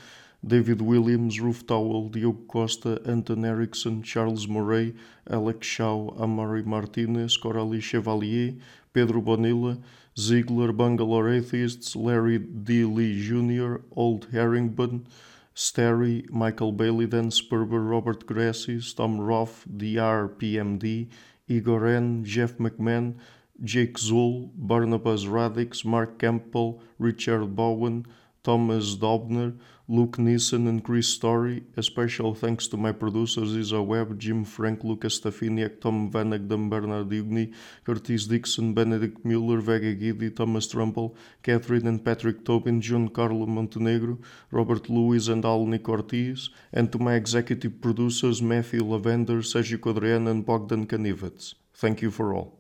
David 0.47 0.81
Williams, 0.81 1.41
Ruth 1.41 1.67
Towell, 1.67 2.09
Diogo 2.09 2.47
Costa, 2.47 3.01
Anton 3.05 3.45
Erickson, 3.45 4.03
Charles 4.03 4.47
Murray, 4.47 4.95
Alex 5.29 5.67
Shaw, 5.67 6.11
Amari 6.21 6.63
Martinez, 6.63 7.37
Coralie 7.37 7.81
Chevallier, 7.81 8.57
Pedro 8.93 9.21
Bonilla, 9.21 9.79
Ziegler, 10.17 10.73
Bangalore 10.73 11.31
Atheists, 11.31 11.97
Larry 11.97 12.39
D. 12.39 12.85
Lee 12.85 13.21
Jr., 13.21 13.79
Old 13.97 14.29
Herringbone, 14.31 15.07
Sterry, 15.53 16.25
Michael 16.31 16.73
Bailey, 16.73 17.07
Dan 17.07 17.31
Sperber, 17.31 17.91
Robert 17.91 18.25
Grassis, 18.27 18.95
Tom 18.95 19.19
Roth, 19.19 19.65
DR 19.77 20.29
PMD, 20.29 21.09
Igor 21.49 21.87
N., 21.87 22.25
Jeff 22.25 22.59
McMahon, 22.59 23.17
Jake 23.65 23.99
Zoll, 23.99 24.51
Barnabas 24.55 25.27
Radix, 25.27 25.85
Mark 25.85 26.19
Campbell, 26.19 26.81
Richard 26.99 27.57
Bowen, 27.57 28.07
Thomas 28.45 28.95
Dobner, 28.97 29.59
Luke 29.89 30.17
Neeson, 30.17 30.69
and 30.69 30.83
Chris 30.83 31.07
Story. 31.07 31.63
A 31.77 31.83
special 31.83 32.35
thanks 32.35 32.67
to 32.67 32.77
my 32.77 32.91
producers 32.91 33.55
Isa 33.55 33.81
Webb, 33.81 34.19
Jim 34.19 34.45
Frank, 34.45 34.83
Lucas 34.83 35.21
Stafiniak, 35.21 35.81
Tom 35.81 36.11
Vanagdam, 36.11 36.69
Bernard 36.69 37.09
Ugni, 37.11 37.55
Curtis 37.85 38.27
Dixon, 38.27 38.75
Benedict 38.75 39.25
Mueller, 39.25 39.59
Vega 39.59 39.95
Giddy, 39.95 40.31
Thomas 40.31 40.67
Trumple, 40.67 41.17
Catherine 41.45 41.87
and 41.87 42.05
Patrick 42.05 42.45
Tobin, 42.45 42.81
John 42.81 43.09
Carlo 43.09 43.47
Montenegro, 43.47 44.19
Robert 44.51 44.91
Lewis, 44.91 45.29
and 45.29 45.45
Alnick 45.45 45.89
Ortiz, 45.89 46.51
and 46.73 46.91
to 46.91 46.99
my 46.99 47.15
executive 47.15 47.81
producers 47.81 48.43
Matthew 48.43 48.83
Lavender, 48.83 49.39
Sergio 49.39 50.29
and 50.29 50.45
Bogdan 50.45 50.89
Kanivets. 50.89 51.55
Thank 51.75 52.03
you 52.03 52.11
for 52.11 52.35
all. 52.35 52.59